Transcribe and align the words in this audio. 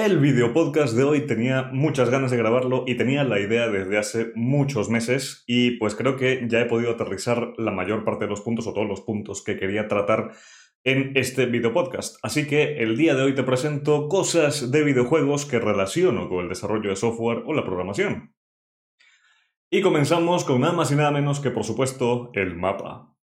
El 0.00 0.20
video 0.20 0.52
podcast 0.52 0.94
de 0.94 1.02
hoy 1.02 1.26
tenía 1.26 1.70
muchas 1.72 2.08
ganas 2.08 2.30
de 2.30 2.36
grabarlo 2.36 2.84
y 2.86 2.96
tenía 2.96 3.24
la 3.24 3.40
idea 3.40 3.66
desde 3.66 3.98
hace 3.98 4.30
muchos 4.36 4.88
meses 4.88 5.42
y 5.44 5.72
pues 5.72 5.96
creo 5.96 6.14
que 6.14 6.46
ya 6.46 6.60
he 6.60 6.66
podido 6.66 6.92
aterrizar 6.92 7.52
la 7.56 7.72
mayor 7.72 8.04
parte 8.04 8.26
de 8.26 8.30
los 8.30 8.40
puntos 8.40 8.68
o 8.68 8.72
todos 8.72 8.86
los 8.86 9.00
puntos 9.00 9.42
que 9.42 9.56
quería 9.56 9.88
tratar 9.88 10.34
en 10.84 11.16
este 11.16 11.46
video 11.46 11.72
podcast. 11.72 12.16
Así 12.22 12.46
que 12.46 12.80
el 12.80 12.96
día 12.96 13.16
de 13.16 13.24
hoy 13.24 13.34
te 13.34 13.42
presento 13.42 14.06
cosas 14.06 14.70
de 14.70 14.84
videojuegos 14.84 15.46
que 15.46 15.58
relaciono 15.58 16.28
con 16.28 16.44
el 16.44 16.48
desarrollo 16.48 16.90
de 16.90 16.96
software 16.96 17.42
o 17.44 17.52
la 17.52 17.64
programación. 17.64 18.36
Y 19.68 19.82
comenzamos 19.82 20.44
con 20.44 20.60
nada 20.60 20.74
más 20.74 20.92
y 20.92 20.94
nada 20.94 21.10
menos 21.10 21.40
que 21.40 21.50
por 21.50 21.64
supuesto 21.64 22.30
el 22.34 22.54
mapa. 22.54 23.16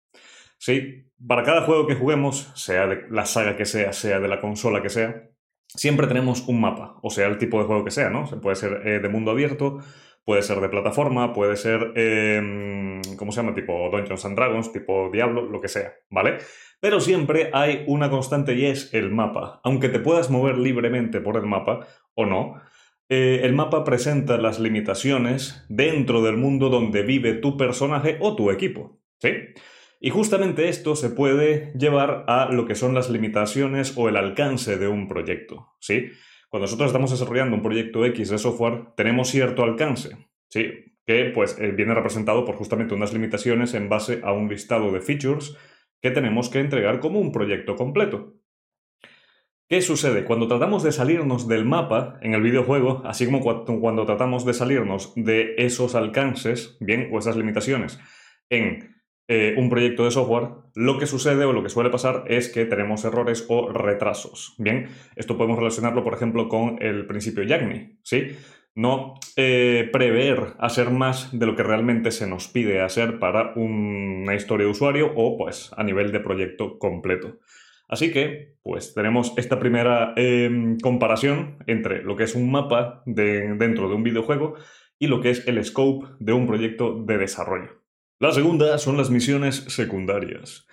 Sí, 0.58 1.04
para 1.24 1.44
cada 1.44 1.66
juego 1.66 1.86
que 1.86 1.94
juguemos, 1.94 2.50
sea 2.56 2.88
de 2.88 3.04
la 3.10 3.26
saga 3.26 3.56
que 3.56 3.64
sea, 3.64 3.92
sea 3.92 4.18
de 4.18 4.26
la 4.26 4.40
consola 4.40 4.82
que 4.82 4.90
sea, 4.90 5.30
siempre 5.74 6.06
tenemos 6.06 6.46
un 6.48 6.60
mapa, 6.60 6.96
o 7.02 7.10
sea, 7.10 7.26
el 7.26 7.38
tipo 7.38 7.58
de 7.58 7.66
juego 7.66 7.84
que 7.84 7.90
sea, 7.90 8.10
¿no? 8.10 8.24
Puede 8.40 8.56
ser 8.56 8.82
eh, 8.86 9.00
de 9.00 9.08
mundo 9.08 9.30
abierto, 9.30 9.80
puede 10.24 10.42
ser 10.42 10.60
de 10.60 10.68
plataforma, 10.68 11.32
puede 11.32 11.56
ser, 11.56 11.92
em, 11.96 13.00
¿cómo 13.16 13.32
se 13.32 13.40
llama? 13.40 13.54
Tipo 13.54 13.90
Dungeons 13.90 14.24
and 14.24 14.36
Dragons, 14.36 14.72
tipo 14.72 15.10
Diablo, 15.12 15.42
lo 15.42 15.60
que 15.60 15.68
sea, 15.68 15.94
¿vale? 16.10 16.38
Pero 16.80 17.00
siempre 17.00 17.50
hay 17.52 17.84
una 17.86 18.10
constante 18.10 18.54
y 18.54 18.66
es 18.66 18.92
el 18.94 19.10
mapa. 19.10 19.60
Aunque 19.64 19.88
te 19.88 20.00
puedas 20.00 20.30
mover 20.30 20.58
libremente 20.58 21.20
por 21.20 21.36
el 21.36 21.46
mapa 21.46 21.86
o 22.14 22.26
no, 22.26 22.60
eh, 23.08 23.40
el 23.42 23.52
mapa 23.52 23.84
presenta 23.84 24.38
las 24.38 24.58
limitaciones 24.58 25.64
dentro 25.68 26.22
del 26.22 26.36
mundo 26.36 26.70
donde 26.70 27.02
vive 27.02 27.34
tu 27.34 27.56
personaje 27.56 28.16
o 28.20 28.34
tu 28.34 28.50
equipo, 28.50 29.00
¿sí? 29.18 29.30
Y 30.04 30.10
justamente 30.10 30.68
esto 30.68 30.96
se 30.96 31.08
puede 31.08 31.72
llevar 31.78 32.26
a 32.28 32.52
lo 32.52 32.66
que 32.66 32.74
son 32.74 32.92
las 32.92 33.08
limitaciones 33.08 33.94
o 33.96 34.10
el 34.10 34.18
alcance 34.18 34.76
de 34.76 34.86
un 34.86 35.08
proyecto, 35.08 35.76
¿sí? 35.80 36.10
Cuando 36.50 36.64
nosotros 36.64 36.88
estamos 36.88 37.10
desarrollando 37.10 37.56
un 37.56 37.62
proyecto 37.62 38.04
X 38.04 38.28
de 38.28 38.36
software, 38.36 38.88
tenemos 38.98 39.30
cierto 39.30 39.62
alcance, 39.62 40.28
¿sí? 40.50 40.98
Que 41.06 41.32
pues 41.34 41.58
eh, 41.58 41.70
viene 41.70 41.94
representado 41.94 42.44
por 42.44 42.56
justamente 42.56 42.92
unas 42.92 43.14
limitaciones 43.14 43.72
en 43.72 43.88
base 43.88 44.20
a 44.22 44.34
un 44.34 44.50
listado 44.50 44.92
de 44.92 45.00
features 45.00 45.56
que 46.02 46.10
tenemos 46.10 46.50
que 46.50 46.60
entregar 46.60 47.00
como 47.00 47.18
un 47.18 47.32
proyecto 47.32 47.74
completo. 47.74 48.34
¿Qué 49.70 49.80
sucede? 49.80 50.26
Cuando 50.26 50.48
tratamos 50.48 50.82
de 50.82 50.92
salirnos 50.92 51.48
del 51.48 51.64
mapa 51.64 52.18
en 52.20 52.34
el 52.34 52.42
videojuego, 52.42 53.00
así 53.06 53.24
como 53.24 53.40
cuando 53.40 54.04
tratamos 54.04 54.44
de 54.44 54.52
salirnos 54.52 55.14
de 55.16 55.54
esos 55.56 55.94
alcances, 55.94 56.76
bien, 56.78 57.08
o 57.10 57.18
esas 57.18 57.38
limitaciones, 57.38 57.98
en 58.50 58.93
eh, 59.26 59.54
un 59.56 59.70
proyecto 59.70 60.04
de 60.04 60.10
software, 60.10 60.50
lo 60.74 60.98
que 60.98 61.06
sucede 61.06 61.46
o 61.46 61.52
lo 61.52 61.62
que 61.62 61.70
suele 61.70 61.88
pasar 61.88 62.24
es 62.26 62.50
que 62.50 62.66
tenemos 62.66 63.04
errores 63.04 63.46
o 63.48 63.72
retrasos. 63.72 64.54
Bien, 64.58 64.88
esto 65.16 65.38
podemos 65.38 65.58
relacionarlo, 65.58 66.04
por 66.04 66.12
ejemplo, 66.12 66.48
con 66.48 66.76
el 66.82 67.06
principio 67.06 67.42
YAGNI, 67.42 68.00
¿sí? 68.02 68.36
No 68.74 69.14
eh, 69.36 69.88
prever 69.92 70.54
hacer 70.58 70.90
más 70.90 71.38
de 71.38 71.46
lo 71.46 71.56
que 71.56 71.62
realmente 71.62 72.10
se 72.10 72.26
nos 72.26 72.48
pide 72.48 72.82
hacer 72.82 73.18
para 73.18 73.54
una 73.54 74.34
historia 74.34 74.66
de 74.66 74.72
usuario 74.72 75.12
o, 75.14 75.38
pues, 75.38 75.70
a 75.76 75.84
nivel 75.84 76.12
de 76.12 76.20
proyecto 76.20 76.78
completo. 76.78 77.38
Así 77.88 78.12
que, 78.12 78.56
pues, 78.62 78.92
tenemos 78.92 79.32
esta 79.36 79.58
primera 79.58 80.12
em, 80.16 80.76
comparación 80.80 81.58
entre 81.66 82.02
lo 82.02 82.16
que 82.16 82.24
es 82.24 82.34
un 82.34 82.50
mapa 82.50 83.02
dentro 83.06 83.88
de 83.88 83.94
un 83.94 84.02
videojuego 84.02 84.56
y 84.98 85.06
lo 85.06 85.20
que 85.20 85.30
es 85.30 85.46
el 85.46 85.64
scope 85.64 86.08
de 86.18 86.32
un 86.32 86.46
proyecto 86.46 87.02
de 87.04 87.18
desarrollo. 87.18 87.83
La 88.20 88.30
segunda 88.30 88.78
son 88.78 88.96
las 88.96 89.10
misiones 89.10 89.56
secundarias. 89.68 90.68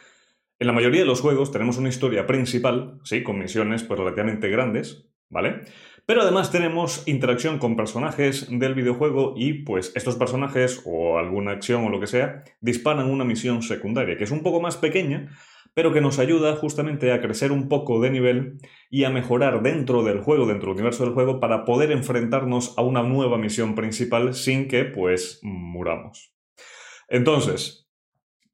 En 0.60 0.68
la 0.68 0.74
mayoría 0.74 1.02
de 1.02 1.08
los 1.08 1.22
juegos 1.22 1.52
tenemos 1.52 1.80
una 1.80 1.90
historia 1.90 2.28
principal, 2.28 3.00
sí, 3.04 3.24
con 3.24 3.40
misiones 3.40 3.82
pues 3.82 4.00
relativamente 4.00 4.48
grandes, 4.48 5.10
¿vale? 5.28 5.62
Pero 6.06 6.22
además 6.22 6.52
tenemos 6.52 7.02
interacción 7.08 7.58
con 7.58 7.76
personajes 7.76 8.48
del 8.52 8.76
videojuego 8.76 9.34
y 9.36 9.64
pues 9.64 9.92
estos 9.96 10.18
personajes 10.18 10.84
o 10.86 11.18
alguna 11.18 11.54
acción 11.54 11.84
o 11.84 11.90
lo 11.90 12.00
que 12.00 12.06
sea 12.06 12.44
disparan 12.60 13.10
una 13.10 13.26
misión 13.26 13.64
secundaria, 13.64 14.18
que 14.18 14.26
es 14.26 14.32
un 14.32 14.44
poco 14.44 14.62
más 14.62 14.78
pequeña, 14.78 15.32
pero 15.74 15.92
que 15.92 16.02
nos 16.02 16.20
ayuda 16.20 16.56
justamente 16.58 17.12
a 17.12 17.22
crecer 17.22 17.52
un 17.52 17.70
poco 17.70 18.00
de 18.02 18.12
nivel 18.12 18.60
y 18.92 19.06
a 19.06 19.10
mejorar 19.10 19.64
dentro 19.64 20.04
del 20.04 20.22
juego, 20.22 20.46
dentro 20.46 20.70
del 20.70 20.76
universo 20.76 21.06
del 21.06 21.16
juego, 21.16 21.40
para 21.40 21.66
poder 21.66 21.92
enfrentarnos 21.92 22.78
a 22.78 22.84
una 22.84 23.02
nueva 23.02 23.40
misión 23.40 23.74
principal 23.74 24.36
sin 24.36 24.68
que 24.68 24.86
pues 24.86 25.40
muramos. 25.42 26.36
Entonces, 27.12 27.90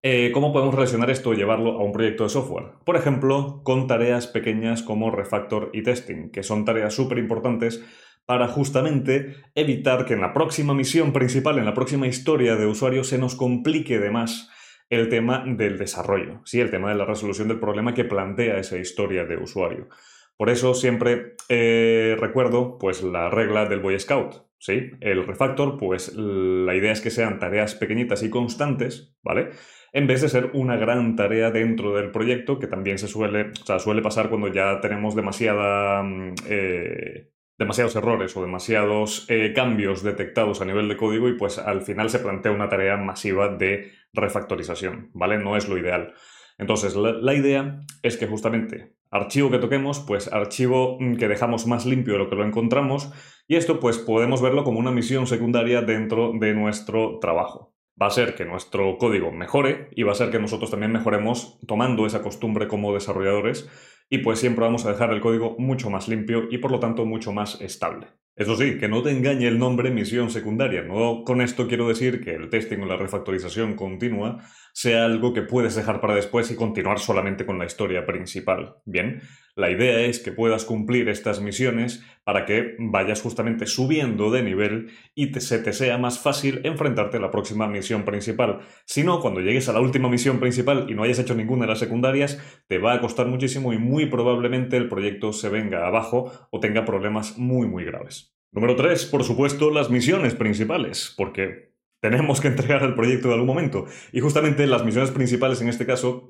eh, 0.01 0.31
¿cómo 0.33 0.51
podemos 0.51 0.73
relacionar 0.73 1.11
esto 1.11 1.31
y 1.31 1.37
llevarlo 1.37 1.73
a 1.73 1.83
un 1.83 1.91
proyecto 1.91 2.23
de 2.23 2.29
software? 2.29 2.71
Por 2.85 2.95
ejemplo, 2.95 3.61
con 3.63 3.85
tareas 3.85 4.25
pequeñas 4.25 4.81
como 4.81 5.11
refactor 5.11 5.69
y 5.73 5.83
testing, 5.83 6.31
que 6.31 6.41
son 6.41 6.65
tareas 6.65 6.95
súper 6.95 7.19
importantes 7.19 7.85
para 8.25 8.47
justamente 8.47 9.35
evitar 9.53 10.05
que 10.05 10.15
en 10.15 10.21
la 10.21 10.33
próxima 10.33 10.73
misión 10.73 11.13
principal, 11.13 11.59
en 11.59 11.65
la 11.65 11.75
próxima 11.75 12.07
historia 12.07 12.55
de 12.55 12.65
usuario, 12.65 13.03
se 13.03 13.19
nos 13.19 13.35
complique 13.35 13.99
de 13.99 14.09
más 14.09 14.49
el 14.89 15.07
tema 15.09 15.43
del 15.45 15.77
desarrollo, 15.77 16.41
¿sí? 16.43 16.59
el 16.59 16.71
tema 16.71 16.89
de 16.89 16.95
la 16.95 17.05
resolución 17.05 17.47
del 17.47 17.59
problema 17.59 17.93
que 17.93 18.05
plantea 18.05 18.57
esa 18.57 18.79
historia 18.79 19.23
de 19.25 19.37
usuario. 19.37 19.87
Por 20.35 20.49
eso 20.49 20.73
siempre 20.73 21.35
eh, 21.47 22.17
recuerdo 22.19 22.79
pues, 22.79 23.03
la 23.03 23.29
regla 23.29 23.65
del 23.65 23.81
Boy 23.81 23.99
Scout. 23.99 24.46
¿Sí? 24.59 24.91
El 25.01 25.25
refactor, 25.25 25.77
pues 25.77 26.15
la 26.15 26.75
idea 26.75 26.91
es 26.91 27.01
que 27.01 27.09
sean 27.09 27.39
tareas 27.39 27.75
pequeñitas 27.75 28.23
y 28.23 28.29
constantes, 28.29 29.15
¿vale? 29.23 29.49
En 29.93 30.07
vez 30.07 30.21
de 30.21 30.29
ser 30.29 30.51
una 30.53 30.75
gran 30.75 31.15
tarea 31.15 31.51
dentro 31.51 31.95
del 31.95 32.11
proyecto, 32.11 32.59
que 32.59 32.67
también 32.67 32.97
se 32.97 33.07
suele, 33.07 33.51
suele 33.79 34.01
pasar 34.01 34.29
cuando 34.29 34.47
ya 34.49 34.79
tenemos 34.81 35.15
demasiada, 35.15 36.03
mm, 36.03 36.35
eh, 36.49 37.31
demasiados 37.57 37.95
errores 37.95 38.35
o 38.37 38.41
demasiados 38.41 39.25
eh, 39.29 39.53
cambios 39.55 40.03
detectados 40.03 40.61
a 40.61 40.65
nivel 40.65 40.87
de 40.87 40.97
código 40.97 41.27
y 41.29 41.37
pues 41.37 41.57
al 41.57 41.81
final 41.81 42.09
se 42.09 42.19
plantea 42.19 42.51
una 42.51 42.69
tarea 42.69 42.97
masiva 42.97 43.49
de 43.49 43.91
refactorización, 44.13 45.09
¿vale? 45.13 45.39
No 45.39 45.57
es 45.57 45.67
lo 45.67 45.77
ideal. 45.77 46.13
Entonces, 46.57 46.95
la, 46.95 47.33
idea 47.33 47.79
es 48.01 48.17
que 48.17 48.27
justamente 48.27 48.96
archivo 49.11 49.49
que 49.49 49.59
toquemos, 49.59 49.99
pues 49.99 50.31
archivo 50.31 50.97
mm, 50.99 51.15
que 51.15 51.27
dejamos 51.27 51.67
más 51.67 51.85
limpio 51.85 52.13
de 52.13 52.19
lo 52.19 52.29
que 52.29 52.35
lo 52.35 52.45
encontramos, 52.45 53.11
y 53.47 53.55
esto 53.55 53.79
pues 53.79 53.97
podemos 53.97 54.41
verlo 54.41 54.63
como 54.63 54.79
una 54.79 54.91
misión 54.91 55.27
secundaria 55.27 55.81
dentro 55.81 56.33
de 56.39 56.53
nuestro 56.53 57.19
trabajo. 57.19 57.73
Va 57.99 58.07
a 58.07 58.11
ser 58.11 58.35
que 58.35 58.45
nuestro 58.45 58.97
código 58.97 59.31
mejore 59.31 59.89
y 59.95 60.03
va 60.03 60.11
a 60.11 60.15
ser 60.15 60.29
que 60.29 60.39
nosotros 60.39 60.69
también 60.69 60.91
mejoremos 60.91 61.59
tomando 61.65 62.05
esa 62.05 62.21
costumbre 62.21 62.67
como 62.67 62.93
desarrolladores 62.93 63.69
y 64.09 64.19
pues 64.19 64.39
siempre 64.39 64.65
vamos 64.65 64.85
a 64.85 64.91
dejar 64.91 65.11
el 65.11 65.21
código 65.21 65.55
mucho 65.57 65.89
más 65.89 66.07
limpio 66.07 66.43
y 66.51 66.59
por 66.59 66.71
lo 66.71 66.79
tanto 66.79 67.05
mucho 67.05 67.33
más 67.33 67.59
estable. 67.59 68.07
Eso 68.35 68.55
sí, 68.55 68.77
que 68.77 68.87
no 68.87 69.01
te 69.01 69.09
engañe 69.09 69.47
el 69.47 69.57
nombre 69.57 69.89
misión 69.89 70.29
secundaria. 70.29 70.83
No 70.83 71.23
con 71.25 71.41
esto 71.41 71.67
quiero 71.67 71.87
decir 71.87 72.23
que 72.23 72.35
el 72.35 72.51
testing 72.51 72.77
o 72.81 72.85
la 72.85 72.95
refactorización 72.95 73.73
continua 73.73 74.43
sea 74.77 75.05
algo 75.05 75.33
que 75.33 75.41
puedes 75.41 75.73
dejar 75.73 76.01
para 76.01 76.13
después 76.13 76.51
y 76.51 76.55
continuar 76.55 76.99
solamente 76.99 77.47
con 77.47 77.57
la 77.57 77.65
historia 77.65 78.05
principal. 78.05 78.75
Bien, 78.85 79.23
la 79.55 79.71
idea 79.71 80.01
es 80.01 80.19
que 80.19 80.31
puedas 80.31 80.65
cumplir 80.65 81.09
estas 81.09 81.41
misiones 81.41 82.05
para 82.23 82.45
que 82.45 82.75
vayas 82.77 83.23
justamente 83.23 83.65
subiendo 83.65 84.29
de 84.29 84.43
nivel 84.43 84.91
y 85.15 85.33
se 85.39 85.57
te 85.57 85.73
sea 85.73 85.97
más 85.97 86.19
fácil 86.19 86.61
enfrentarte 86.63 87.17
a 87.17 87.21
la 87.21 87.31
próxima 87.31 87.67
misión 87.67 88.05
principal. 88.05 88.59
Si 88.85 89.03
no, 89.03 89.19
cuando 89.19 89.39
llegues 89.39 89.67
a 89.67 89.73
la 89.73 89.81
última 89.81 90.09
misión 90.09 90.39
principal 90.39 90.85
y 90.87 90.93
no 90.93 91.01
hayas 91.01 91.17
hecho 91.17 91.33
ninguna 91.33 91.63
de 91.63 91.69
las 91.69 91.79
secundarias, 91.79 92.39
te 92.67 92.77
va 92.77 92.93
a 92.93 93.01
costar 93.01 93.25
muchísimo 93.25 93.73
y 93.73 93.79
muy 93.79 94.05
probablemente 94.05 94.77
el 94.77 94.89
proyecto 94.89 95.33
se 95.33 95.49
venga 95.49 95.87
abajo 95.87 96.31
o 96.51 96.59
tenga 96.59 96.85
problemas 96.85 97.39
muy 97.39 97.67
muy 97.67 97.83
graves. 97.83 98.37
Número 98.51 98.75
3, 98.75 99.07
por 99.07 99.23
supuesto, 99.23 99.71
las 99.71 99.89
misiones 99.89 100.35
principales, 100.35 101.15
porque 101.17 101.66
tenemos 102.01 102.41
que 102.41 102.47
entregar 102.47 102.83
el 102.83 102.95
proyecto 102.95 103.27
de 103.27 103.35
algún 103.35 103.47
momento. 103.47 103.85
Y 104.11 104.19
justamente 104.19 104.67
las 104.67 104.83
misiones 104.83 105.11
principales 105.11 105.61
en 105.61 105.69
este 105.69 105.85
caso 105.85 106.29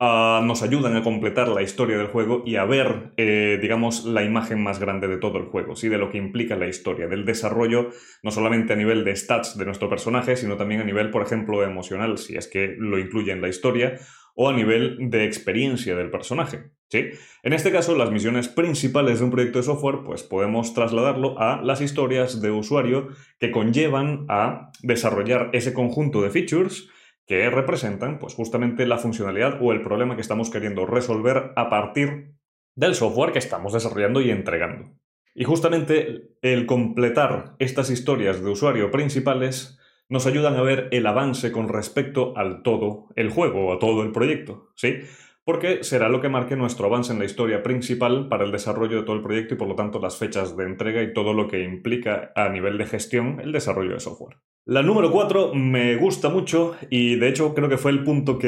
ah, 0.00 0.42
nos 0.44 0.62
ayudan 0.62 0.96
a 0.96 1.02
completar 1.02 1.48
la 1.48 1.62
historia 1.62 1.96
del 1.96 2.08
juego 2.08 2.42
y 2.44 2.56
a 2.56 2.64
ver, 2.64 3.12
eh, 3.16 3.58
digamos, 3.60 4.04
la 4.04 4.24
imagen 4.24 4.62
más 4.62 4.80
grande 4.80 5.08
de 5.08 5.18
todo 5.18 5.38
el 5.38 5.44
juego, 5.44 5.76
¿sí? 5.76 5.88
de 5.88 5.98
lo 5.98 6.10
que 6.10 6.18
implica 6.18 6.56
la 6.56 6.66
historia, 6.66 7.06
del 7.06 7.24
desarrollo, 7.24 7.90
no 8.22 8.30
solamente 8.30 8.72
a 8.72 8.76
nivel 8.76 9.04
de 9.04 9.14
stats 9.16 9.56
de 9.56 9.64
nuestro 9.64 9.88
personaje, 9.88 10.36
sino 10.36 10.56
también 10.56 10.80
a 10.80 10.84
nivel, 10.84 11.10
por 11.10 11.22
ejemplo, 11.22 11.62
emocional, 11.62 12.18
si 12.18 12.36
es 12.36 12.48
que 12.48 12.74
lo 12.78 12.98
incluye 12.98 13.32
en 13.32 13.40
la 13.40 13.48
historia, 13.48 13.98
o 14.34 14.48
a 14.48 14.52
nivel 14.52 15.10
de 15.10 15.24
experiencia 15.24 15.94
del 15.94 16.10
personaje. 16.10 16.70
¿sí? 16.88 17.10
En 17.42 17.52
este 17.52 17.72
caso, 17.72 17.96
las 17.96 18.10
misiones 18.10 18.48
principales 18.48 19.18
de 19.18 19.24
un 19.24 19.30
proyecto 19.30 19.58
de 19.58 19.64
software, 19.64 20.00
pues 20.04 20.22
podemos 20.22 20.74
trasladarlo 20.74 21.38
a 21.40 21.62
las 21.62 21.80
historias 21.80 22.40
de 22.40 22.50
usuario 22.50 23.08
que 23.38 23.50
conllevan 23.50 24.26
a 24.28 24.70
desarrollar 24.82 25.50
ese 25.52 25.72
conjunto 25.72 26.22
de 26.22 26.30
features 26.30 26.88
que 27.26 27.48
representan 27.48 28.18
pues 28.18 28.34
justamente 28.34 28.86
la 28.86 28.98
funcionalidad 28.98 29.58
o 29.62 29.72
el 29.72 29.82
problema 29.82 30.14
que 30.14 30.20
estamos 30.20 30.50
queriendo 30.50 30.84
resolver 30.84 31.52
a 31.56 31.70
partir 31.70 32.34
del 32.76 32.94
software 32.94 33.32
que 33.32 33.38
estamos 33.38 33.72
desarrollando 33.72 34.20
y 34.20 34.30
entregando. 34.30 34.92
Y 35.34 35.44
justamente 35.44 36.36
el 36.42 36.66
completar 36.66 37.56
estas 37.58 37.90
historias 37.90 38.42
de 38.42 38.50
usuario 38.50 38.90
principales 38.90 39.78
nos 40.08 40.26
ayudan 40.26 40.56
a 40.56 40.62
ver 40.62 40.88
el 40.92 41.06
avance 41.06 41.52
con 41.52 41.68
respecto 41.68 42.36
al 42.36 42.62
todo 42.62 43.08
el 43.16 43.30
juego 43.30 43.72
a 43.72 43.78
todo 43.78 44.02
el 44.02 44.12
proyecto, 44.12 44.70
¿sí? 44.76 45.00
porque 45.44 45.84
será 45.84 46.08
lo 46.08 46.20
que 46.20 46.30
marque 46.30 46.56
nuestro 46.56 46.86
avance 46.86 47.12
en 47.12 47.18
la 47.18 47.26
historia 47.26 47.62
principal 47.62 48.28
para 48.28 48.44
el 48.44 48.52
desarrollo 48.52 48.96
de 48.96 49.02
todo 49.02 49.16
el 49.16 49.22
proyecto 49.22 49.54
y 49.54 49.56
por 49.58 49.68
lo 49.68 49.74
tanto 49.74 50.00
las 50.00 50.16
fechas 50.16 50.56
de 50.56 50.64
entrega 50.64 51.02
y 51.02 51.12
todo 51.12 51.34
lo 51.34 51.48
que 51.48 51.62
implica 51.62 52.32
a 52.34 52.48
nivel 52.48 52.78
de 52.78 52.86
gestión 52.86 53.40
el 53.40 53.52
desarrollo 53.52 53.92
de 53.92 54.00
software. 54.00 54.38
La 54.64 54.82
número 54.82 55.10
4 55.10 55.52
me 55.54 55.96
gusta 55.96 56.30
mucho 56.30 56.74
y 56.88 57.16
de 57.16 57.28
hecho 57.28 57.54
creo 57.54 57.68
que 57.68 57.76
fue 57.76 57.90
el 57.90 58.02
punto 58.02 58.38
que 58.38 58.46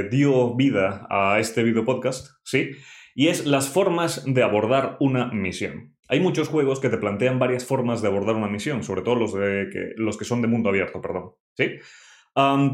eh, 0.00 0.08
dio 0.10 0.54
vida 0.54 1.06
a 1.08 1.38
este 1.40 1.62
video 1.62 1.86
podcast, 1.86 2.28
¿sí? 2.44 2.72
Y 3.14 3.28
es 3.28 3.46
las 3.46 3.70
formas 3.70 4.24
de 4.26 4.42
abordar 4.42 4.98
una 5.00 5.32
misión. 5.32 5.96
Hay 6.08 6.20
muchos 6.20 6.48
juegos 6.48 6.80
que 6.80 6.88
te 6.88 6.98
plantean 6.98 7.38
varias 7.38 7.66
formas 7.66 8.00
de 8.02 8.08
abordar 8.08 8.34
una 8.34 8.48
misión, 8.48 8.82
sobre 8.82 9.02
todo 9.02 9.14
los, 9.14 9.34
de 9.34 9.68
que, 9.70 9.92
los 9.96 10.16
que 10.16 10.24
son 10.24 10.40
de 10.40 10.48
mundo 10.48 10.70
abierto, 10.70 11.00
perdón, 11.00 11.32
¿sí? 11.54 11.78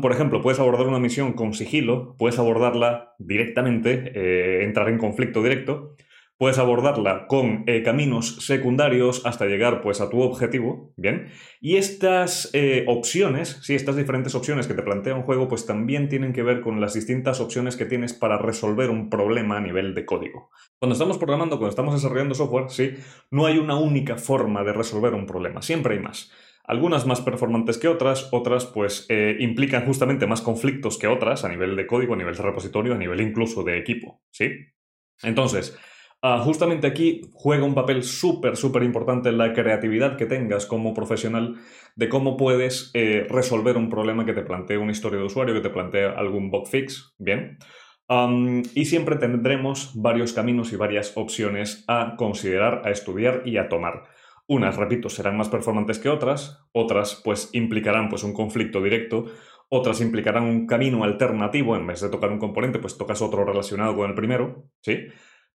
por 0.02 0.12
ejemplo, 0.12 0.42
puedes 0.42 0.60
abordar 0.60 0.86
una 0.86 0.98
misión 0.98 1.32
con 1.32 1.54
sigilo, 1.54 2.16
puedes 2.18 2.38
abordarla 2.38 3.14
directamente, 3.18 4.12
eh, 4.14 4.64
entrar 4.64 4.90
en 4.90 4.98
conflicto 4.98 5.42
directo, 5.42 5.96
puedes 6.36 6.58
abordarla 6.58 7.26
con 7.26 7.64
eh, 7.66 7.82
caminos 7.82 8.44
secundarios 8.44 9.24
hasta 9.24 9.46
llegar 9.46 9.80
pues, 9.82 10.00
a 10.00 10.10
tu 10.10 10.20
objetivo, 10.20 10.92
¿bien? 10.96 11.28
Y 11.60 11.76
estas 11.76 12.50
eh, 12.52 12.84
opciones, 12.88 13.60
sí, 13.62 13.74
estas 13.74 13.96
diferentes 13.96 14.34
opciones 14.34 14.66
que 14.66 14.74
te 14.74 14.82
plantea 14.82 15.14
un 15.14 15.22
juego, 15.22 15.48
pues 15.48 15.66
también 15.66 16.08
tienen 16.08 16.32
que 16.32 16.42
ver 16.42 16.60
con 16.60 16.80
las 16.80 16.94
distintas 16.94 17.40
opciones 17.40 17.76
que 17.76 17.86
tienes 17.86 18.12
para 18.12 18.38
resolver 18.38 18.90
un 18.90 19.10
problema 19.10 19.58
a 19.58 19.60
nivel 19.60 19.94
de 19.94 20.04
código. 20.04 20.50
Cuando 20.78 20.94
estamos 20.94 21.18
programando, 21.18 21.56
cuando 21.56 21.70
estamos 21.70 21.94
desarrollando 21.94 22.34
software, 22.34 22.68
sí, 22.68 22.94
no 23.30 23.46
hay 23.46 23.58
una 23.58 23.76
única 23.76 24.16
forma 24.16 24.64
de 24.64 24.72
resolver 24.72 25.14
un 25.14 25.26
problema, 25.26 25.62
siempre 25.62 25.94
hay 25.94 26.00
más 26.00 26.30
algunas 26.66 27.06
más 27.06 27.20
performantes 27.20 27.78
que 27.78 27.88
otras, 27.88 28.28
otras 28.32 28.64
pues 28.64 29.06
eh, 29.10 29.36
implican 29.40 29.84
justamente 29.84 30.26
más 30.26 30.40
conflictos 30.40 30.98
que 30.98 31.06
otras 31.06 31.44
a 31.44 31.48
nivel 31.50 31.76
de 31.76 31.86
código, 31.86 32.14
a 32.14 32.16
nivel 32.16 32.34
de 32.34 32.42
repositorio, 32.42 32.94
a 32.94 32.98
nivel 32.98 33.20
incluso 33.20 33.62
de 33.62 33.78
equipo, 33.78 34.22
¿sí? 34.30 34.50
Entonces, 35.22 35.78
ah, 36.24 36.40
justamente 36.42 36.86
aquí 36.86 37.20
juega 37.34 37.64
un 37.64 37.74
papel 37.74 38.02
súper, 38.02 38.56
súper 38.56 38.82
importante 38.82 39.30
la 39.30 39.52
creatividad 39.52 40.16
que 40.16 40.26
tengas 40.26 40.66
como 40.66 40.94
profesional 40.94 41.56
de 41.94 42.08
cómo 42.08 42.36
puedes 42.36 42.90
eh, 42.94 43.26
resolver 43.28 43.76
un 43.76 43.90
problema 43.90 44.24
que 44.24 44.32
te 44.32 44.42
plantea 44.42 44.78
una 44.78 44.92
historia 44.92 45.20
de 45.20 45.26
usuario, 45.26 45.54
que 45.54 45.60
te 45.60 45.70
plantea 45.70 46.10
algún 46.12 46.50
bug 46.50 46.66
fix, 46.66 47.14
¿bien? 47.18 47.58
y 48.74 48.84
siempre 48.84 49.16
tendremos 49.16 49.92
varios 49.94 50.34
caminos 50.34 50.72
y 50.72 50.76
varias 50.76 51.16
opciones 51.16 51.84
a 51.88 52.16
considerar, 52.16 52.82
a 52.84 52.90
estudiar 52.90 53.42
y 53.46 53.56
a 53.56 53.68
tomar. 53.68 54.04
Unas, 54.46 54.76
repito, 54.76 55.08
serán 55.08 55.38
más 55.38 55.48
performantes 55.48 55.98
que 55.98 56.10
otras, 56.10 56.66
otras 56.72 57.20
pues 57.24 57.48
implicarán 57.54 58.10
pues 58.10 58.22
un 58.22 58.34
conflicto 58.34 58.82
directo, 58.82 59.24
otras 59.70 60.02
implicarán 60.02 60.44
un 60.44 60.66
camino 60.66 61.02
alternativo, 61.02 61.76
en 61.76 61.86
vez 61.86 62.02
de 62.02 62.10
tocar 62.10 62.30
un 62.30 62.38
componente, 62.38 62.78
pues 62.78 62.98
tocas 62.98 63.22
otro 63.22 63.44
relacionado 63.44 63.96
con 63.96 64.10
el 64.10 64.14
primero, 64.14 64.66
¿sí? 64.82 65.06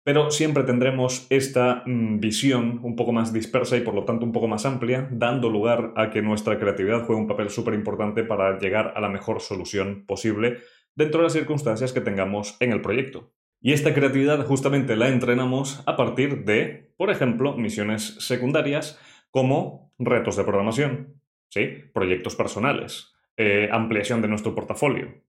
Pero 0.05 0.31
siempre 0.31 0.63
tendremos 0.63 1.27
esta 1.29 1.83
mm, 1.85 2.21
visión 2.21 2.81
un 2.83 2.97
poco 2.97 3.13
más 3.13 3.33
dispersa 3.33 3.77
y 3.77 3.81
por 3.81 3.95
lo 3.95 4.05
tanto 4.05 4.25
un 4.25 4.33
poco 4.33 4.49
más 4.49 4.65
amplia, 4.65 5.09
dando 5.11 5.51
lugar 5.51 5.93
a 5.97 6.11
que 6.11 6.23
nuestra 6.23 6.59
creatividad 6.59 7.05
juegue 7.05 7.21
un 7.21 7.29
papel 7.29 7.51
súper 7.51 7.75
importante 7.75 8.25
para 8.25 8.59
llegar 8.59 8.95
a 8.97 9.01
la 9.01 9.09
mejor 9.09 9.41
solución 9.41 10.05
posible 10.07 10.59
dentro 10.95 11.21
de 11.21 11.25
las 11.25 11.33
circunstancias 11.33 11.93
que 11.93 12.01
tengamos 12.01 12.57
en 12.61 12.73
el 12.73 12.81
proyecto. 12.81 13.33
Y 13.61 13.73
esta 13.73 13.93
creatividad 13.93 14.45
justamente 14.47 14.97
la 14.97 15.09
entrenamos 15.09 15.83
a 15.87 15.97
partir 15.97 16.45
de, 16.45 16.93
por 16.97 17.11
ejemplo, 17.11 17.57
misiones 17.57 18.17
secundarias 18.21 18.99
como 19.31 19.93
retos 19.99 20.37
de 20.37 20.45
programación, 20.45 21.21
¿sí? 21.51 21.67
proyectos 21.93 22.37
personales, 22.37 23.15
eh, 23.37 23.69
ampliación 23.73 24.23
de 24.23 24.29
nuestro 24.29 24.55
portafolio. 24.55 25.23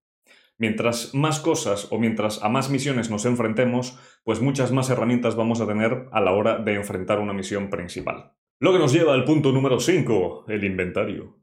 Mientras 0.60 1.16
más 1.16 1.40
cosas 1.40 1.88
o 1.90 1.98
mientras 2.00 2.44
a 2.44 2.50
más 2.50 2.70
misiones 2.70 3.10
nos 3.10 3.26
enfrentemos, 3.26 3.98
pues 4.26 4.42
muchas 4.42 4.74
más 4.74 4.90
herramientas 4.90 5.38
vamos 5.38 5.62
a 5.62 5.68
tener 5.68 6.10
a 6.12 6.20
la 6.20 6.34
hora 6.34 6.58
de 6.60 6.76
enfrentar 6.76 7.20
una 7.20 7.32
misión 7.32 7.70
principal. 7.70 8.34
Lo 8.60 8.74
que 8.74 8.80
nos 8.80 8.92
lleva 8.92 9.14
al 9.14 9.24
punto 9.24 9.54
número 9.54 9.80
5, 9.80 10.46
el 10.50 10.66
inventario. 10.66 11.38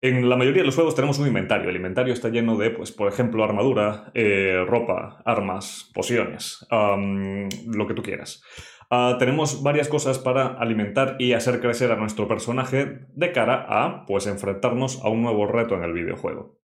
En 0.00 0.28
la 0.28 0.36
mayoría 0.36 0.62
de 0.62 0.66
los 0.66 0.74
juegos 0.74 0.96
tenemos 0.96 1.20
un 1.20 1.28
inventario. 1.28 1.70
El 1.70 1.76
inventario 1.76 2.12
está 2.12 2.28
lleno 2.28 2.56
de, 2.56 2.70
pues, 2.70 2.90
por 2.90 3.06
ejemplo, 3.06 3.44
armadura, 3.44 4.10
eh, 4.14 4.64
ropa, 4.66 5.22
armas, 5.24 5.88
pociones, 5.94 6.66
lo 6.70 7.86
que 7.86 7.94
tú 7.94 8.02
quieras. 8.02 8.42
Ah, 8.90 9.14
tenemos 9.20 9.62
varias 9.62 9.86
cosas 9.86 10.18
para 10.18 10.48
alimentar 10.48 11.14
y 11.20 11.34
hacer 11.34 11.60
crecer 11.60 11.92
a 11.92 11.96
nuestro 11.96 12.26
personaje 12.26 13.06
de 13.14 13.30
cara 13.30 13.64
a, 13.68 14.04
pues, 14.06 14.26
enfrentarnos 14.26 15.00
a 15.04 15.08
un 15.08 15.22
nuevo 15.22 15.46
reto 15.46 15.76
en 15.76 15.84
el 15.84 15.92
videojuego. 15.92 16.58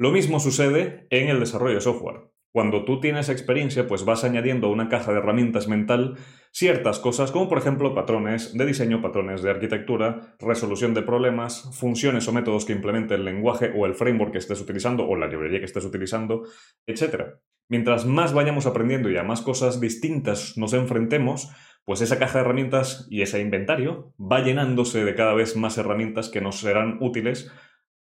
Lo 0.00 0.12
mismo 0.12 0.38
sucede 0.38 1.08
en 1.10 1.28
el 1.28 1.40
desarrollo 1.40 1.74
de 1.74 1.80
software. 1.80 2.30
Cuando 2.52 2.84
tú 2.84 3.00
tienes 3.00 3.28
experiencia, 3.28 3.88
pues 3.88 4.04
vas 4.04 4.22
añadiendo 4.22 4.68
a 4.68 4.70
una 4.70 4.88
caja 4.88 5.10
de 5.10 5.18
herramientas 5.18 5.66
mental 5.66 6.16
ciertas 6.52 7.00
cosas, 7.00 7.32
como 7.32 7.48
por 7.48 7.58
ejemplo 7.58 7.96
patrones 7.96 8.56
de 8.56 8.64
diseño, 8.64 9.02
patrones 9.02 9.42
de 9.42 9.50
arquitectura, 9.50 10.36
resolución 10.38 10.94
de 10.94 11.02
problemas, 11.02 11.76
funciones 11.76 12.28
o 12.28 12.32
métodos 12.32 12.64
que 12.64 12.74
implemente 12.74 13.16
el 13.16 13.24
lenguaje 13.24 13.72
o 13.76 13.86
el 13.86 13.96
framework 13.96 14.30
que 14.30 14.38
estés 14.38 14.60
utilizando 14.60 15.04
o 15.04 15.16
la 15.16 15.26
librería 15.26 15.58
que 15.58 15.64
estés 15.64 15.84
utilizando, 15.84 16.44
etc. 16.86 17.40
Mientras 17.68 18.06
más 18.06 18.32
vayamos 18.32 18.66
aprendiendo 18.66 19.10
y 19.10 19.16
a 19.16 19.24
más 19.24 19.42
cosas 19.42 19.80
distintas 19.80 20.56
nos 20.56 20.74
enfrentemos, 20.74 21.50
pues 21.84 22.02
esa 22.02 22.20
caja 22.20 22.38
de 22.38 22.44
herramientas 22.44 23.08
y 23.10 23.22
ese 23.22 23.40
inventario 23.40 24.14
va 24.20 24.42
llenándose 24.42 25.04
de 25.04 25.14
cada 25.16 25.34
vez 25.34 25.56
más 25.56 25.76
herramientas 25.76 26.28
que 26.28 26.40
nos 26.40 26.60
serán 26.60 26.98
útiles 27.00 27.50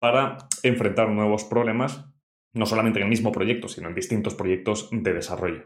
para 0.04 0.50
enfrentar 0.64 1.08
nuevos 1.08 1.46
problemas 1.46 2.04
no 2.52 2.66
solamente 2.66 3.00
en 3.00 3.04
el 3.04 3.10
mismo 3.10 3.32
proyecto, 3.32 3.70
sino 3.70 3.88
en 3.88 3.96
distintos 3.96 4.36
proyectos 4.36 4.90
de 4.92 5.14
desarrollo. 5.14 5.64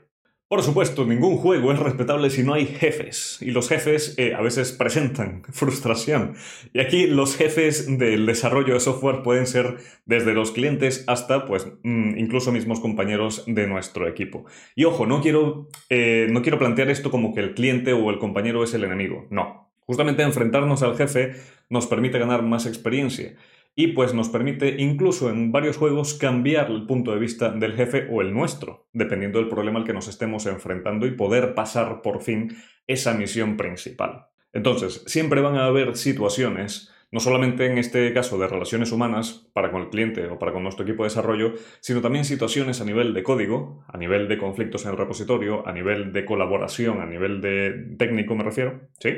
Por 0.47 0.61
supuesto, 0.61 1.05
ningún 1.05 1.37
juego 1.37 1.71
es 1.71 1.79
respetable 1.79 2.29
si 2.29 2.43
no 2.43 2.53
hay 2.53 2.67
jefes, 2.67 3.39
y 3.41 3.49
los 3.49 3.67
jefes 3.67 4.13
eh, 4.19 4.35
a 4.35 4.41
veces 4.41 4.73
presentan 4.73 5.41
frustración. 5.51 6.35
Y 6.71 6.81
aquí 6.81 7.07
los 7.07 7.35
jefes 7.35 7.97
del 7.97 8.27
desarrollo 8.27 8.75
de 8.75 8.79
software 8.79 9.23
pueden 9.23 9.47
ser 9.47 9.77
desde 10.05 10.35
los 10.35 10.51
clientes 10.51 11.03
hasta, 11.07 11.47
pues, 11.47 11.67
mm, 11.81 12.19
incluso 12.19 12.51
mismos 12.51 12.79
compañeros 12.79 13.43
de 13.47 13.65
nuestro 13.65 14.07
equipo. 14.07 14.45
Y 14.75 14.83
ojo, 14.83 15.07
no 15.07 15.19
quiero, 15.19 15.67
eh, 15.89 16.27
no 16.29 16.43
quiero 16.43 16.59
plantear 16.59 16.91
esto 16.91 17.09
como 17.09 17.33
que 17.33 17.39
el 17.39 17.55
cliente 17.55 17.91
o 17.91 18.11
el 18.11 18.19
compañero 18.19 18.63
es 18.63 18.71
el 18.75 18.83
enemigo, 18.83 19.25
no. 19.31 19.71
Justamente 19.79 20.21
enfrentarnos 20.21 20.83
al 20.83 20.95
jefe 20.95 21.31
nos 21.69 21.87
permite 21.87 22.19
ganar 22.19 22.43
más 22.43 22.67
experiencia 22.67 23.35
y 23.79 23.89
pues 23.89 24.15
nos 24.15 24.29
permite 24.29 24.75
incluso 24.79 25.29
en 25.29 25.51
varios 25.51 25.77
juegos 25.77 26.15
cambiar 26.15 26.71
el 26.71 26.88
punto 26.88 27.12
de 27.12 27.19
vista 27.19 27.51
del 27.51 27.74
jefe 27.74 28.07
o 28.09 28.24
el 28.24 28.33
nuestro, 28.33 28.88
dependiendo 28.91 29.38
del 29.38 29.50
problema 29.50 29.79
al 29.79 29.85
que 29.85 29.94
nos 29.94 30.07
estemos 30.07 30.47
enfrentando 30.47 31.06
y 31.06 31.12
poder 31.12 31.53
pasar 31.53 32.01
por 32.01 32.24
fin 32.24 32.57
esa 32.88 33.13
misión 33.13 33.56
principal. 33.56 34.25
Entonces, 34.51 35.04
siempre 35.06 35.42
van 35.42 35.57
a 35.57 35.68
haber 35.68 35.95
situaciones, 35.95 36.92
no 37.11 37.19
solamente 37.19 37.68
en 37.68 37.78
este 37.78 38.11
caso 38.13 38.40
de 38.40 38.47
relaciones 38.47 38.92
humanas 38.92 39.47
para 39.54 39.69
con 39.69 39.83
el 39.83 39.90
cliente 39.90 40.25
o 40.25 40.40
para 40.40 40.54
con 40.54 40.63
nuestro 40.63 40.83
equipo 40.83 41.04
de 41.04 41.09
desarrollo, 41.09 41.54
sino 41.80 42.01
también 42.01 42.25
situaciones 42.25 42.81
a 42.81 42.85
nivel 42.85 43.13
de 43.13 43.21
código, 43.21 43.85
a 43.87 43.97
nivel 43.99 44.28
de 44.28 44.40
conflictos 44.40 44.85
en 44.85 44.92
el 44.92 44.97
repositorio, 44.97 45.68
a 45.68 45.71
nivel 45.71 46.13
de 46.13 46.25
colaboración, 46.25 46.99
a 46.99 47.06
nivel 47.06 47.42
de 47.42 47.95
técnico 47.99 48.35
me 48.35 48.44
refiero, 48.44 48.90
¿sí? 48.99 49.11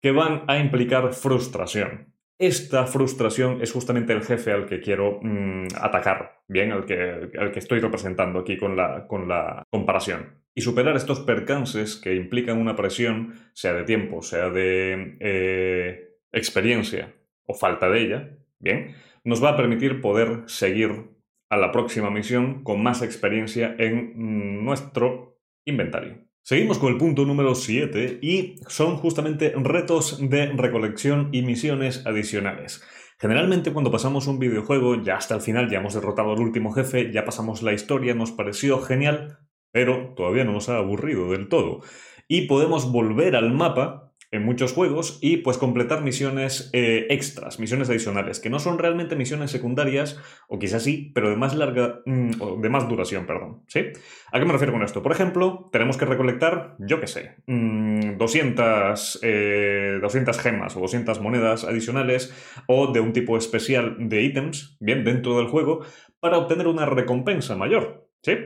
Que 0.00 0.10
van 0.10 0.44
a 0.48 0.56
implicar 0.56 1.12
frustración. 1.12 2.14
Esta 2.40 2.86
frustración 2.86 3.60
es 3.60 3.70
justamente 3.70 4.14
el 4.14 4.22
jefe 4.22 4.50
al 4.50 4.64
que 4.64 4.80
quiero 4.80 5.20
mm, 5.20 5.66
atacar, 5.78 6.40
bien, 6.48 6.72
al 6.72 6.86
que, 6.86 7.28
al 7.38 7.52
que 7.52 7.58
estoy 7.58 7.80
representando 7.80 8.38
aquí 8.38 8.56
con 8.56 8.76
la, 8.76 9.06
con 9.06 9.28
la 9.28 9.62
comparación. 9.68 10.40
Y 10.54 10.62
superar 10.62 10.96
estos 10.96 11.20
percances 11.20 11.96
que 11.96 12.14
implican 12.14 12.56
una 12.56 12.76
presión, 12.76 13.34
sea 13.52 13.74
de 13.74 13.84
tiempo, 13.84 14.22
sea 14.22 14.48
de 14.48 15.18
eh, 15.20 16.16
experiencia 16.32 17.14
o 17.44 17.52
falta 17.52 17.90
de 17.90 18.00
ella, 18.00 18.30
bien, 18.58 18.94
nos 19.22 19.44
va 19.44 19.50
a 19.50 19.56
permitir 19.58 20.00
poder 20.00 20.44
seguir 20.46 21.10
a 21.50 21.58
la 21.58 21.72
próxima 21.72 22.10
misión 22.10 22.64
con 22.64 22.82
más 22.82 23.02
experiencia 23.02 23.76
en 23.78 24.14
mm, 24.16 24.64
nuestro 24.64 25.42
inventario. 25.66 26.29
Seguimos 26.50 26.80
con 26.80 26.92
el 26.92 26.98
punto 26.98 27.24
número 27.24 27.54
7 27.54 28.18
y 28.20 28.56
son 28.66 28.96
justamente 28.96 29.52
retos 29.56 30.18
de 30.20 30.46
recolección 30.46 31.28
y 31.30 31.42
misiones 31.42 32.04
adicionales. 32.06 32.82
Generalmente 33.20 33.72
cuando 33.72 33.92
pasamos 33.92 34.26
un 34.26 34.40
videojuego, 34.40 35.00
ya 35.00 35.14
hasta 35.14 35.36
el 35.36 35.42
final 35.42 35.70
ya 35.70 35.78
hemos 35.78 35.94
derrotado 35.94 36.32
al 36.32 36.40
último 36.40 36.72
jefe, 36.72 37.12
ya 37.12 37.24
pasamos 37.24 37.62
la 37.62 37.72
historia, 37.72 38.14
nos 38.14 38.32
pareció 38.32 38.80
genial, 38.82 39.38
pero 39.70 40.12
todavía 40.16 40.42
no 40.42 40.50
nos 40.50 40.68
ha 40.68 40.78
aburrido 40.78 41.30
del 41.30 41.48
todo. 41.48 41.82
Y 42.26 42.48
podemos 42.48 42.90
volver 42.90 43.36
al 43.36 43.52
mapa 43.52 44.09
en 44.32 44.44
muchos 44.44 44.72
juegos 44.72 45.18
y 45.20 45.38
pues 45.38 45.58
completar 45.58 46.02
misiones 46.02 46.70
eh, 46.72 47.06
extras, 47.10 47.58
misiones 47.58 47.90
adicionales, 47.90 48.38
que 48.38 48.50
no 48.50 48.58
son 48.58 48.78
realmente 48.78 49.16
misiones 49.16 49.50
secundarias, 49.50 50.20
o 50.48 50.58
quizás 50.58 50.84
sí, 50.84 51.10
pero 51.14 51.30
de 51.30 51.36
más 51.36 51.54
larga, 51.54 52.00
mm, 52.06 52.30
o 52.40 52.56
de 52.56 52.68
más 52.68 52.88
duración, 52.88 53.26
perdón, 53.26 53.64
¿sí? 53.66 53.86
¿A 54.32 54.38
qué 54.38 54.44
me 54.44 54.52
refiero 54.52 54.72
con 54.72 54.82
esto? 54.82 55.02
Por 55.02 55.12
ejemplo, 55.12 55.68
tenemos 55.72 55.96
que 55.96 56.04
recolectar, 56.04 56.76
yo 56.78 57.00
qué 57.00 57.06
sé, 57.08 57.36
200, 57.46 59.20
mm, 59.26 60.00
200 60.00 60.38
eh, 60.38 60.40
gemas 60.40 60.76
o 60.76 60.80
200 60.80 61.20
monedas 61.20 61.64
adicionales 61.64 62.32
o 62.66 62.92
de 62.92 63.00
un 63.00 63.12
tipo 63.12 63.36
especial 63.36 63.96
de 63.98 64.22
ítems, 64.22 64.76
bien, 64.80 65.04
dentro 65.04 65.36
del 65.38 65.48
juego, 65.48 65.84
para 66.20 66.38
obtener 66.38 66.68
una 66.68 66.86
recompensa 66.86 67.56
mayor, 67.56 68.08
¿sí? 68.22 68.36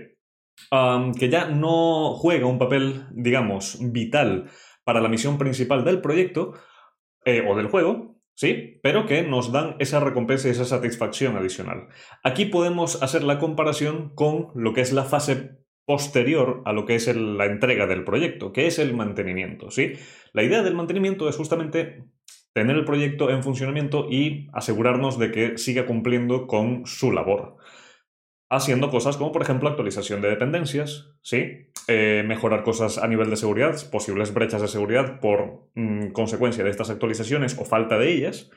que 1.19 1.29
ya 1.29 1.49
no 1.49 2.15
juega 2.15 2.47
un 2.47 2.59
papel, 2.59 3.07
digamos, 3.11 3.79
vital 3.81 4.51
para 4.85 5.01
la 5.01 5.09
misión 5.09 5.39
principal 5.39 5.85
del 5.85 6.01
proyecto 6.01 6.55
eh, 7.25 7.45
o 7.49 7.57
del 7.57 7.69
juego, 7.69 8.17
¿sí? 8.35 8.81
Pero 8.83 9.07
que 9.07 9.23
nos 9.23 9.53
dan 9.53 9.77
esa 9.79 10.01
recompensa 10.01 10.49
y 10.49 10.53
esa 10.53 10.65
satisfacción 10.65 11.37
adicional. 11.37 11.89
Aquí 12.23 12.45
podemos 12.47 13.03
hacer 13.03 13.25
la 13.25 13.39
comparación 13.39 14.15
con 14.15 14.49
lo 14.55 14.73
que 14.73 14.83
es 14.83 14.93
la 14.93 15.05
fase 15.05 15.59
posterior 15.87 16.63
a 16.65 16.73
lo 16.73 16.87
que 16.87 16.95
es 16.95 17.15
la 17.15 17.47
entrega 17.47 17.87
del 17.87 18.05
proyecto, 18.05 18.53
que 18.53 18.67
es 18.67 18.79
el 18.79 18.95
mantenimiento, 18.95 19.71
¿sí? 19.71 19.95
La 20.33 20.43
idea 20.43 20.63
del 20.63 20.75
mantenimiento 20.75 21.29
es 21.29 21.37
justamente 21.37 22.05
tener 22.55 22.77
el 22.77 22.85
proyecto 22.85 23.31
en 23.31 23.43
funcionamiento 23.43 24.07
y 24.11 24.49
asegurarnos 24.53 25.19
de 25.19 25.31
que 25.31 25.59
siga 25.59 25.87
cumpliendo 25.87 26.47
con 26.47 26.87
su 26.87 27.11
labor. 27.11 27.57
Haciendo 28.51 28.91
cosas 28.91 29.17
como, 29.17 29.33
por 29.33 29.43
ejemplo, 29.43 29.69
actualización 29.69 30.21
de 30.21 30.29
dependencias, 30.29 31.11
¿sí? 31.23 31.71
Eh, 31.89 32.23
mejorar 32.27 32.63
cosas 32.63 32.99
a 32.99 33.09
nivel 33.09 33.31
de 33.31 33.37
seguridad, 33.37 33.75
posibles 33.91 34.33
brechas 34.33 34.63
de 34.63 34.69
seguridad 34.69 35.21
por 35.21 35.69
mm, 35.75 36.09
consecuencia 36.13 36.63
de 36.63 36.71
estas 36.71 36.91
actualizaciones 36.91 37.59
o 37.59 37.65
falta 37.65 37.99
de 37.99 38.13
ellas, 38.13 38.51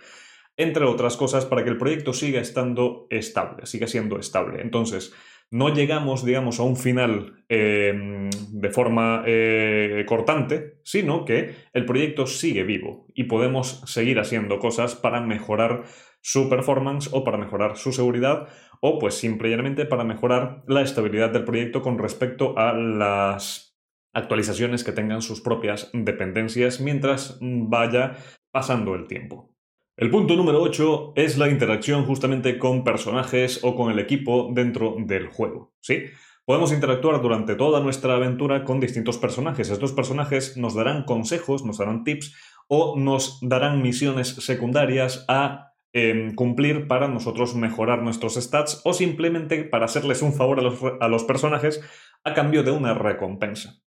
entre 0.57 0.85
otras 0.85 1.17
cosas 1.17 1.45
para 1.45 1.63
que 1.63 1.69
el 1.69 1.77
proyecto 1.77 2.13
siga 2.13 2.41
estando 2.41 3.07
estable, 3.09 3.65
siga 3.65 3.87
siendo 3.87 4.19
estable. 4.19 4.61
Entonces, 4.61 5.13
no 5.49 5.73
llegamos, 5.73 6.25
digamos, 6.25 6.59
a 6.59 6.63
un 6.63 6.75
final 6.75 7.43
em, 7.49 8.29
de 8.29 8.69
forma 8.69 9.23
eh, 9.25 10.03
cortante, 10.07 10.79
sino 10.83 11.25
que 11.25 11.55
el 11.73 11.85
proyecto 11.85 12.25
sigue 12.25 12.63
vivo 12.63 13.07
y 13.13 13.25
podemos 13.25 13.81
seguir 13.85 14.19
haciendo 14.19 14.59
cosas 14.59 14.95
para 14.95 15.21
mejorar 15.21 15.83
su 16.21 16.49
performance 16.49 17.09
o 17.13 17.23
para 17.23 17.37
mejorar 17.37 17.77
su 17.77 17.93
seguridad 17.93 18.47
o 18.81 18.99
pues 18.99 19.15
simplemente 19.15 19.85
para 19.85 20.03
mejorar 20.03 20.63
la 20.67 20.81
estabilidad 20.81 21.31
del 21.31 21.45
proyecto 21.45 21.81
con 21.81 21.97
respecto 21.97 22.57
a 22.57 22.73
las 22.73 23.77
actualizaciones 24.13 24.83
que 24.83 24.91
tengan 24.91 25.21
sus 25.21 25.41
propias 25.41 25.89
dependencias 25.93 26.81
mientras 26.81 27.37
vaya 27.41 28.17
pasando 28.51 28.95
el 28.95 29.07
tiempo. 29.07 29.56
El 29.97 30.11
punto 30.11 30.35
número 30.35 30.61
8 30.61 31.13
es 31.15 31.39
la 31.39 31.49
interacción 31.49 32.05
justamente 32.05 32.59
con 32.59 32.83
personajes 32.83 33.61
o 33.63 33.73
con 33.75 33.89
el 33.91 33.97
equipo 33.97 34.51
dentro 34.53 34.95
del 34.99 35.25
juego. 35.25 35.73
¿sí? 35.81 36.03
Podemos 36.45 36.71
interactuar 36.71 37.19
durante 37.19 37.55
toda 37.55 37.79
nuestra 37.79 38.13
aventura 38.13 38.63
con 38.63 38.79
distintos 38.79 39.17
personajes. 39.17 39.71
Estos 39.71 39.93
personajes 39.93 40.55
nos 40.55 40.75
darán 40.75 41.03
consejos, 41.03 41.65
nos 41.65 41.79
darán 41.79 42.03
tips 42.03 42.35
o 42.67 42.95
nos 42.95 43.39
darán 43.41 43.81
misiones 43.81 44.27
secundarias 44.27 45.25
a 45.27 45.73
em, 45.93 46.35
cumplir 46.35 46.87
para 46.87 47.07
nosotros 47.07 47.55
mejorar 47.55 48.03
nuestros 48.03 48.35
stats 48.35 48.81
o 48.85 48.93
simplemente 48.93 49.63
para 49.63 49.85
hacerles 49.85 50.21
un 50.21 50.33
favor 50.33 50.59
a 50.59 50.61
los, 50.61 50.79
a 50.99 51.07
los 51.07 51.23
personajes 51.23 51.81
a 52.23 52.35
cambio 52.35 52.61
de 52.61 52.69
una 52.69 52.93
recompensa. 52.93 53.81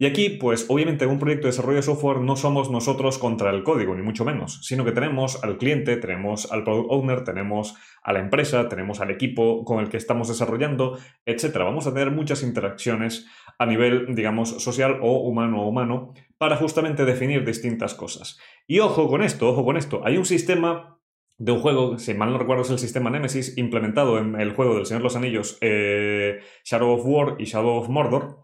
Y 0.00 0.06
aquí, 0.06 0.30
pues 0.30 0.64
obviamente 0.70 1.04
en 1.04 1.10
un 1.10 1.18
proyecto 1.18 1.46
de 1.46 1.50
desarrollo 1.50 1.76
de 1.76 1.82
software 1.82 2.20
no 2.20 2.34
somos 2.34 2.70
nosotros 2.70 3.18
contra 3.18 3.50
el 3.50 3.62
código, 3.62 3.94
ni 3.94 4.00
mucho 4.00 4.24
menos, 4.24 4.60
sino 4.62 4.82
que 4.82 4.92
tenemos 4.92 5.44
al 5.44 5.58
cliente, 5.58 5.98
tenemos 5.98 6.50
al 6.50 6.64
product 6.64 6.86
owner, 6.90 7.22
tenemos 7.22 7.74
a 8.02 8.14
la 8.14 8.20
empresa, 8.20 8.66
tenemos 8.70 9.02
al 9.02 9.10
equipo 9.10 9.62
con 9.62 9.78
el 9.78 9.90
que 9.90 9.98
estamos 9.98 10.28
desarrollando, 10.28 10.98
etc. 11.26 11.54
Vamos 11.58 11.86
a 11.86 11.92
tener 11.92 12.12
muchas 12.12 12.42
interacciones 12.42 13.26
a 13.58 13.66
nivel, 13.66 14.14
digamos, 14.14 14.64
social 14.64 15.00
o 15.02 15.18
humano 15.18 15.60
a 15.60 15.66
humano 15.66 16.14
para 16.38 16.56
justamente 16.56 17.04
definir 17.04 17.44
distintas 17.44 17.92
cosas. 17.92 18.38
Y 18.66 18.78
ojo 18.78 19.06
con 19.06 19.20
esto, 19.20 19.50
ojo 19.50 19.66
con 19.66 19.76
esto, 19.76 20.00
hay 20.02 20.16
un 20.16 20.24
sistema 20.24 20.98
de 21.36 21.52
un 21.52 21.60
juego, 21.60 21.98
si 21.98 22.14
mal 22.14 22.32
no 22.32 22.38
recuerdo 22.38 22.62
es 22.62 22.70
el 22.70 22.78
sistema 22.78 23.10
Nemesis, 23.10 23.58
implementado 23.58 24.18
en 24.18 24.40
el 24.40 24.54
juego 24.54 24.76
del 24.76 24.86
Señor 24.86 25.02
de 25.02 25.04
los 25.04 25.16
Anillos, 25.16 25.58
eh, 25.60 26.40
Shadow 26.64 26.92
of 26.92 27.02
War 27.04 27.36
y 27.38 27.44
Shadow 27.44 27.76
of 27.76 27.88
Mordor, 27.90 28.38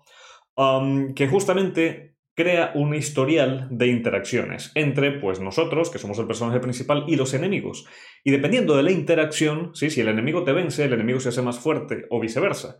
que 1.14 1.28
justamente 1.28 2.16
crea 2.36 2.72
un 2.74 2.94
historial 2.94 3.66
de 3.70 3.88
interacciones 3.88 4.70
entre 4.74 5.12
pues 5.12 5.40
nosotros, 5.40 5.90
que 5.90 5.98
somos 5.98 6.18
el 6.18 6.26
personaje 6.26 6.60
principal, 6.60 7.04
y 7.08 7.16
los 7.16 7.32
enemigos. 7.34 7.86
Y 8.22 8.30
dependiendo 8.30 8.76
de 8.76 8.82
la 8.82 8.92
interacción, 8.92 9.70
¿sí? 9.74 9.90
si 9.90 10.02
el 10.02 10.08
enemigo 10.08 10.44
te 10.44 10.52
vence, 10.52 10.84
el 10.84 10.92
enemigo 10.92 11.18
se 11.18 11.30
hace 11.30 11.42
más 11.42 11.58
fuerte 11.58 12.04
o 12.10 12.20
viceversa. 12.20 12.78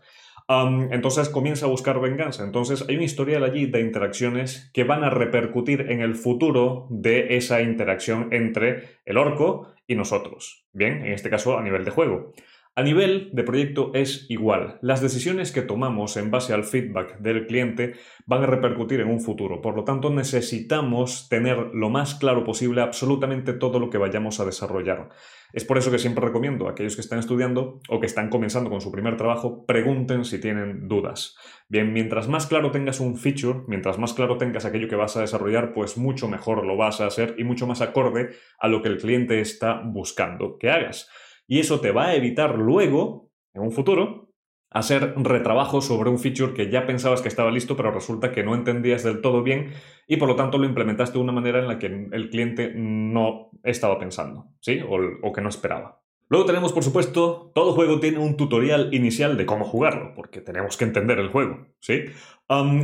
entonces 0.91 1.29
comienza 1.29 1.65
a 1.65 1.69
buscar 1.69 1.99
venganza. 1.99 2.43
Entonces 2.43 2.85
hay 2.87 2.97
un 2.97 3.01
historial 3.01 3.43
allí 3.43 3.65
de 3.65 3.81
interacciones 3.81 4.69
que 4.73 4.83
van 4.83 5.03
a 5.03 5.09
repercutir 5.09 5.87
en 5.89 6.01
el 6.01 6.15
futuro 6.15 6.87
de 6.91 7.35
esa 7.35 7.61
interacción 7.61 8.29
entre 8.31 8.99
el 9.05 9.17
orco 9.17 9.73
y 9.87 9.95
nosotros. 9.95 10.67
Bien, 10.71 11.03
en 11.03 11.13
este 11.13 11.31
caso 11.31 11.57
a 11.57 11.63
nivel 11.63 11.83
de 11.83 11.91
juego. 11.91 12.31
A 12.77 12.83
nivel 12.83 13.31
de 13.33 13.41
proyecto 13.41 13.89
es 13.95 14.27
igual. 14.29 14.77
Las 14.83 15.01
decisiones 15.01 15.51
que 15.51 15.63
tomamos 15.63 16.15
en 16.15 16.29
base 16.29 16.53
al 16.53 16.63
feedback 16.63 17.17
del 17.17 17.47
cliente 17.47 17.95
van 18.27 18.43
a 18.43 18.45
repercutir 18.45 18.99
en 19.01 19.07
un 19.07 19.19
futuro. 19.19 19.61
Por 19.61 19.75
lo 19.75 19.83
tanto, 19.83 20.11
necesitamos 20.11 21.27
tener 21.27 21.71
lo 21.73 21.89
más 21.89 22.13
claro 22.13 22.43
posible 22.43 22.81
absolutamente 22.81 23.53
todo 23.53 23.79
lo 23.79 23.89
que 23.89 23.97
vayamos 23.97 24.39
a 24.39 24.45
desarrollar. 24.45 25.09
Es 25.53 25.65
por 25.65 25.79
eso 25.79 25.89
que 25.89 25.97
siempre 25.97 26.23
recomiendo 26.23 26.67
a 26.67 26.71
aquellos 26.73 26.93
que 26.93 27.01
están 27.01 27.17
estudiando 27.17 27.79
o 27.89 27.99
que 27.99 28.05
están 28.05 28.29
comenzando 28.29 28.69
con 28.69 28.79
su 28.79 28.91
primer 28.91 29.17
trabajo, 29.17 29.65
pregunten 29.65 30.23
si 30.23 30.39
tienen 30.39 30.87
dudas. 30.87 31.35
Bien, 31.69 31.91
mientras 31.91 32.27
más 32.27 32.45
claro 32.45 32.69
tengas 32.69 32.99
un 32.99 33.17
feature, 33.17 33.61
mientras 33.65 33.97
más 33.97 34.13
claro 34.13 34.37
tengas 34.37 34.65
aquello 34.65 34.87
que 34.87 34.95
vas 34.95 35.17
a 35.17 35.21
desarrollar, 35.21 35.73
pues 35.73 35.97
mucho 35.97 36.27
mejor 36.27 36.63
lo 36.63 36.77
vas 36.77 37.01
a 37.01 37.07
hacer 37.07 37.33
y 37.39 37.43
mucho 37.43 37.65
más 37.65 37.81
acorde 37.81 38.35
a 38.59 38.67
lo 38.67 38.83
que 38.83 38.89
el 38.89 38.99
cliente 38.99 39.39
está 39.39 39.81
buscando 39.83 40.59
que 40.59 40.69
hagas 40.69 41.09
y 41.47 41.59
eso 41.59 41.79
te 41.79 41.91
va 41.91 42.07
a 42.07 42.15
evitar 42.15 42.57
luego, 42.57 43.31
en 43.53 43.61
un 43.63 43.71
futuro, 43.71 44.27
hacer 44.69 45.13
retrabajo 45.17 45.81
sobre 45.81 46.09
un 46.09 46.19
feature 46.19 46.53
que 46.53 46.69
ya 46.69 46.85
pensabas 46.85 47.21
que 47.21 47.29
estaba 47.29 47.51
listo, 47.51 47.77
pero 47.77 47.91
resulta 47.91 48.31
que 48.31 48.43
no 48.43 48.53
entendías 48.53 49.03
del 49.03 49.21
todo 49.21 49.41
bien 49.41 49.71
y 50.07 50.17
por 50.17 50.27
lo 50.27 50.35
tanto 50.35 50.57
lo 50.57 50.65
implementaste 50.65 51.17
de 51.17 51.23
una 51.23 51.31
manera 51.31 51.59
en 51.59 51.67
la 51.67 51.79
que 51.79 51.87
el 52.11 52.29
cliente 52.29 52.73
no 52.75 53.49
estaba 53.63 53.97
pensando, 53.97 54.47
¿sí? 54.59 54.81
O, 54.87 55.31
que 55.31 55.41
no 55.41 55.49
esperaba. 55.49 56.01
Luego 56.29 56.45
tenemos, 56.45 56.73
por 56.73 56.83
supuesto, 56.83 57.53
todo 57.55 57.71
juego 57.71 58.01
tiene 58.01 58.19
un 58.19 58.35
tutorial 58.35 58.93
inicial 58.93 59.37
de 59.37 59.45
cómo 59.45 59.63
jugarlo, 59.63 60.11
porque 60.13 60.41
tenemos 60.41 60.75
que 60.75 60.83
entender 60.83 61.19
el 61.19 61.29
juego, 61.29 61.67
¿sí? 61.79 62.05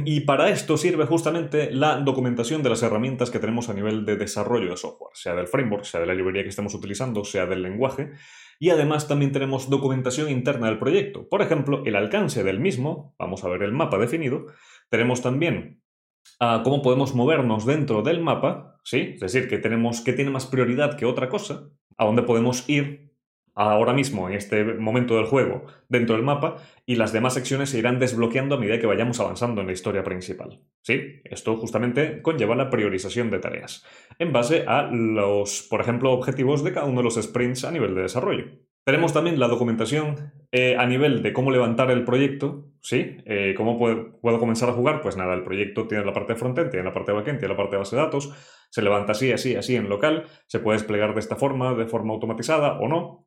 y 0.06 0.22
para 0.22 0.50
esto 0.50 0.76
sirve 0.76 1.06
justamente 1.06 1.72
la 1.72 1.98
documentación 1.98 2.64
de 2.64 2.70
las 2.70 2.84
herramientas 2.84 3.32
que 3.32 3.40
tenemos 3.40 3.70
a 3.70 3.74
nivel 3.74 4.06
de 4.06 4.18
desarrollo 4.18 4.70
de 4.70 4.78
software, 4.78 5.12
sea 5.14 5.36
del 5.36 5.48
framework, 5.48 5.86
sea 5.86 6.02
de 6.02 6.06
la 6.06 6.14
librería 6.14 6.44
que 6.44 6.50
estemos 6.50 6.74
utilizando, 6.74 7.24
sea 7.24 7.46
del 7.46 7.64
lenguaje, 7.64 8.12
y 8.60 8.70
además 8.70 9.08
también 9.08 9.32
tenemos 9.32 9.70
documentación 9.70 10.30
interna 10.30 10.68
del 10.68 10.80
proyecto. 10.80 11.28
Por 11.30 11.42
ejemplo, 11.42 11.84
el 11.86 11.96
alcance 11.96 12.44
del 12.44 12.60
mismo, 12.60 13.16
vamos 13.20 13.44
a 13.44 13.50
ver 13.50 13.64
el 13.64 13.72
mapa 13.72 13.98
definido, 13.98 14.48
tenemos 14.90 15.22
también 15.22 15.82
ah, 16.40 16.62
cómo 16.64 16.82
podemos 16.82 17.16
movernos 17.16 17.66
dentro 17.66 18.02
del 18.02 18.22
mapa, 18.22 18.80
¿sí? 18.84 19.12
Es 19.16 19.22
decir, 19.22 19.48
que 19.48 19.58
tenemos 19.58 20.02
que 20.02 20.14
tiene 20.14 20.32
más 20.32 20.46
prioridad 20.46 20.98
que 20.98 21.06
otra 21.06 21.30
cosa, 21.30 21.70
a 21.98 22.06
dónde 22.06 22.24
podemos 22.24 22.68
ir 22.70 23.13
ahora 23.56 23.94
mismo, 23.94 24.28
en 24.30 24.36
este 24.36 24.64
momento 24.64 25.16
del 25.16 25.26
juego, 25.26 25.66
dentro 25.90 26.16
del 26.16 26.26
mapa, 26.26 26.58
y 26.86 26.96
las 26.96 27.14
demás 27.14 27.34
secciones 27.34 27.70
se 27.70 27.80
irán 27.80 28.00
desbloqueando 28.00 28.56
a 28.56 28.60
medida 28.60 28.80
que 28.80 28.88
vayamos 28.88 29.20
avanzando 29.20 29.62
en 29.62 29.68
la 29.68 29.74
historia 29.74 30.04
principal. 30.04 30.62
¿Sí? 30.82 31.22
Esto 31.24 31.56
justamente 31.58 32.22
conlleva 32.22 32.56
la 32.56 32.70
priorización 32.70 33.30
de 33.30 33.40
tareas, 33.40 33.86
en 34.20 34.34
base 34.34 34.66
a 34.68 34.84
los, 34.84 35.66
por 35.70 35.82
ejemplo, 35.82 36.12
objetivos 36.12 36.64
de 36.64 36.74
cada 36.74 36.86
uno 36.86 36.98
de 36.98 37.04
los 37.04 37.22
sprints 37.22 37.64
a 37.64 37.72
nivel 37.72 37.96
de 37.96 38.02
desarrollo. 38.02 38.46
Tenemos 38.86 39.14
también 39.14 39.40
la 39.40 39.48
documentación 39.48 40.34
eh, 40.52 40.76
a 40.78 40.86
nivel 40.86 41.24
de 41.24 41.32
cómo 41.32 41.52
levantar 41.52 41.90
el 41.90 42.04
proyecto, 42.04 42.66
¿sí? 42.82 43.16
Eh, 43.26 43.54
¿Cómo 43.56 43.78
puedo, 43.78 44.20
puedo, 44.20 44.40
comenzar 44.40 44.70
a 44.70 44.74
jugar? 44.74 45.02
Pues 45.02 45.16
nada, 45.16 45.34
el 45.36 45.44
proyecto 45.44 45.88
tiene 45.88 46.04
la 46.04 46.12
parte 46.12 46.34
de 46.34 46.40
frontend, 46.40 46.70
tiene 46.70 46.84
la 46.84 46.94
parte 46.94 47.14
de 47.14 47.18
backend, 47.18 47.40
tiene 47.40 47.54
la 47.54 47.58
parte 47.58 47.78
de 47.78 47.80
base 47.80 47.96
de 47.96 48.02
datos, 48.02 48.34
se 48.70 48.82
levanta 48.82 49.14
así, 49.14 49.32
así, 49.32 49.56
así 49.56 49.78
en 49.78 49.88
local, 49.88 50.26
se 50.48 50.60
puede 50.60 50.80
desplegar 50.80 51.14
de 51.14 51.22
esta 51.22 51.38
forma, 51.38 51.74
de 51.76 51.86
forma 51.86 52.14
automatizada 52.14 52.78
o 52.80 52.90
no, 52.90 53.26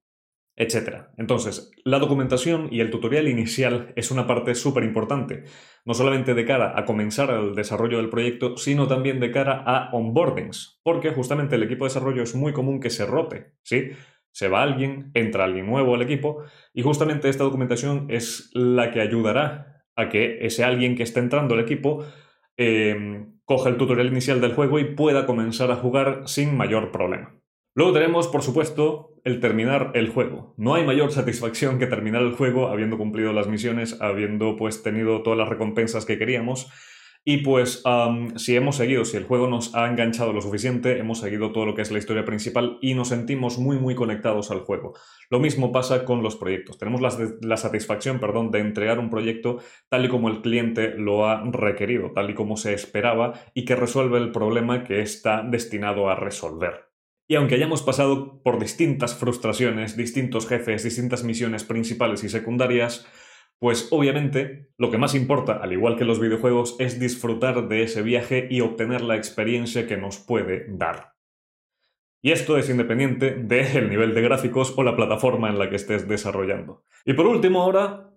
etc. 0.57 1.09
Entonces, 1.19 1.71
la 1.85 1.99
documentación 1.99 2.69
y 2.71 2.81
el 2.81 2.91
tutorial 2.91 3.29
inicial 3.29 3.93
es 3.95 4.11
una 4.11 4.27
parte 4.27 4.55
súper 4.55 4.85
importante, 4.85 5.45
no 5.85 5.95
solamente 5.95 6.35
de 6.35 6.47
cara 6.47 6.73
a 6.77 6.85
comenzar 6.87 7.31
el 7.31 7.55
desarrollo 7.55 7.99
del 7.99 8.09
proyecto, 8.09 8.57
sino 8.57 8.89
también 8.89 9.21
de 9.21 9.31
cara 9.31 9.63
a 9.67 9.91
onboardings, 9.93 10.81
porque 10.83 11.11
justamente 11.11 11.57
el 11.57 11.63
equipo 11.63 11.85
de 11.85 11.91
desarrollo 11.91 12.23
es 12.23 12.35
muy 12.35 12.53
común 12.53 12.81
que 12.81 12.91
se 12.91 13.07
rote, 13.07 13.53
¿sí? 13.63 13.91
Se 14.33 14.49
va 14.49 14.63
alguien, 14.63 15.11
entra 15.15 15.45
alguien 15.45 15.67
nuevo 15.67 15.95
al 15.95 16.03
equipo 16.03 16.43
y 16.75 16.83
justamente 16.83 17.29
esta 17.29 17.45
documentación 17.45 18.07
es 18.11 18.51
la 18.53 18.91
que 18.91 19.01
ayudará 19.01 19.85
a 19.95 20.09
que 20.09 20.45
ese 20.45 20.65
alguien 20.65 20.95
que 20.95 21.03
está 21.03 21.21
entrando 21.21 21.55
al 21.55 21.61
equipo 21.61 22.05
eh, 22.59 23.27
coja 23.45 23.69
el 23.69 23.77
tutorial 23.77 24.09
inicial 24.09 24.41
del 24.41 24.55
juego 24.55 24.79
y 24.79 24.95
pueda 24.95 25.25
comenzar 25.25 25.71
a 25.71 25.77
jugar 25.77 26.23
sin 26.27 26.57
mayor 26.57 26.93
problema. 26.93 27.35
Luego 27.77 27.93
tenemos, 27.93 28.27
por 28.29 28.43
supuesto, 28.43 29.13
el 29.23 29.39
terminar 29.39 29.93
el 29.95 30.09
juego. 30.09 30.55
No 30.57 30.75
hay 30.75 30.85
mayor 30.87 31.13
satisfacción 31.13 31.79
que 31.79 31.87
terminar 31.87 32.23
el 32.23 32.33
juego 32.33 32.69
habiendo 32.69 32.97
cumplido 32.97 33.35
las 33.35 33.49
misiones, 33.49 34.01
habiendo 34.01 34.57
pues 34.57 34.83
tenido 34.83 35.23
todas 35.23 35.39
las 35.39 35.51
recompensas 35.51 36.07
que 36.07 36.19
queríamos 36.19 36.71
Y 37.29 37.39
pues 37.39 37.83
si 38.37 38.57
hemos 38.57 38.77
seguido, 38.77 39.05
si 39.05 39.17
el 39.17 39.25
juego 39.25 39.49
nos 39.49 39.75
ha 39.75 39.89
enganchado 39.89 40.33
lo 40.33 40.41
suficiente, 40.41 40.99
hemos 40.99 41.19
seguido 41.19 41.53
todo 41.53 41.67
lo 41.67 41.75
que 41.75 41.83
es 41.83 41.91
la 41.91 41.99
historia 41.99 42.25
principal 42.25 42.79
y 42.81 42.95
nos 42.95 43.09
sentimos 43.09 43.59
muy 43.59 43.79
muy 43.79 43.97
conectados 43.97 44.51
al 44.53 44.61
juego. 44.61 44.95
Lo 45.29 45.41
mismo 45.41 45.73
pasa 45.73 46.05
con 46.05 46.23
los 46.23 46.37
proyectos. 46.37 46.79
Tenemos 46.79 47.01
la, 47.03 47.11
la 47.43 47.57
satisfacción 47.57 48.21
perdón, 48.21 48.53
de 48.53 48.61
entregar 48.61 49.01
un 49.01 49.11
proyecto 49.11 49.59
tal 49.91 50.05
y 50.05 50.09
como 50.09 50.29
el 50.29 50.41
cliente 50.41 50.95
lo 50.97 51.27
ha 51.27 51.43
requerido, 51.51 52.13
tal 52.13 52.31
y 52.31 52.35
como 52.35 52.57
se 52.57 52.73
esperaba 52.75 53.35
y 53.55 53.65
que 53.65 53.77
resuelve 53.77 54.19
el 54.19 54.31
problema 54.33 54.85
que 54.85 55.01
está 55.03 55.43
destinado 55.43 56.09
a 56.09 56.15
resolver. 56.15 56.86
Y 57.29 57.35
aunque 57.35 57.57
hayamos 57.57 57.83
pasado 57.83 58.41
por 58.43 58.61
distintas 58.61 59.17
frustraciones, 59.17 59.97
distintos 59.97 60.47
jefes, 60.47 60.85
distintas 60.85 61.25
misiones 61.25 61.65
principales 61.65 62.23
y 62.23 62.29
secundarias, 62.29 63.07
pues 63.59 63.89
obviamente 63.91 64.71
lo 64.77 64.91
que 64.91 64.99
más 64.99 65.15
importa, 65.15 65.55
al 65.55 65.73
igual 65.73 65.97
que 65.97 66.05
los 66.05 66.21
videojuegos, 66.21 66.77
es 66.79 67.01
disfrutar 67.01 67.69
de 67.69 67.83
ese 67.83 68.03
viaje 68.03 68.47
y 68.51 68.61
obtener 68.61 69.01
la 69.01 69.17
experiencia 69.17 69.87
que 69.87 69.97
nos 69.97 70.19
puede 70.19 70.67
dar. 70.69 71.15
Y 72.23 72.33
esto 72.33 72.59
es 72.59 72.69
independiente 72.69 73.33
del 73.35 73.89
nivel 73.89 74.15
de 74.15 74.23
gráficos 74.23 74.75
o 74.77 74.83
la 74.83 74.97
plataforma 74.97 75.49
en 75.49 75.59
la 75.59 75.71
que 75.71 75.77
estés 75.77 76.09
desarrollando. 76.09 76.85
Y 77.05 77.15
por 77.15 77.27
último 77.27 77.63
ahora, 77.63 78.11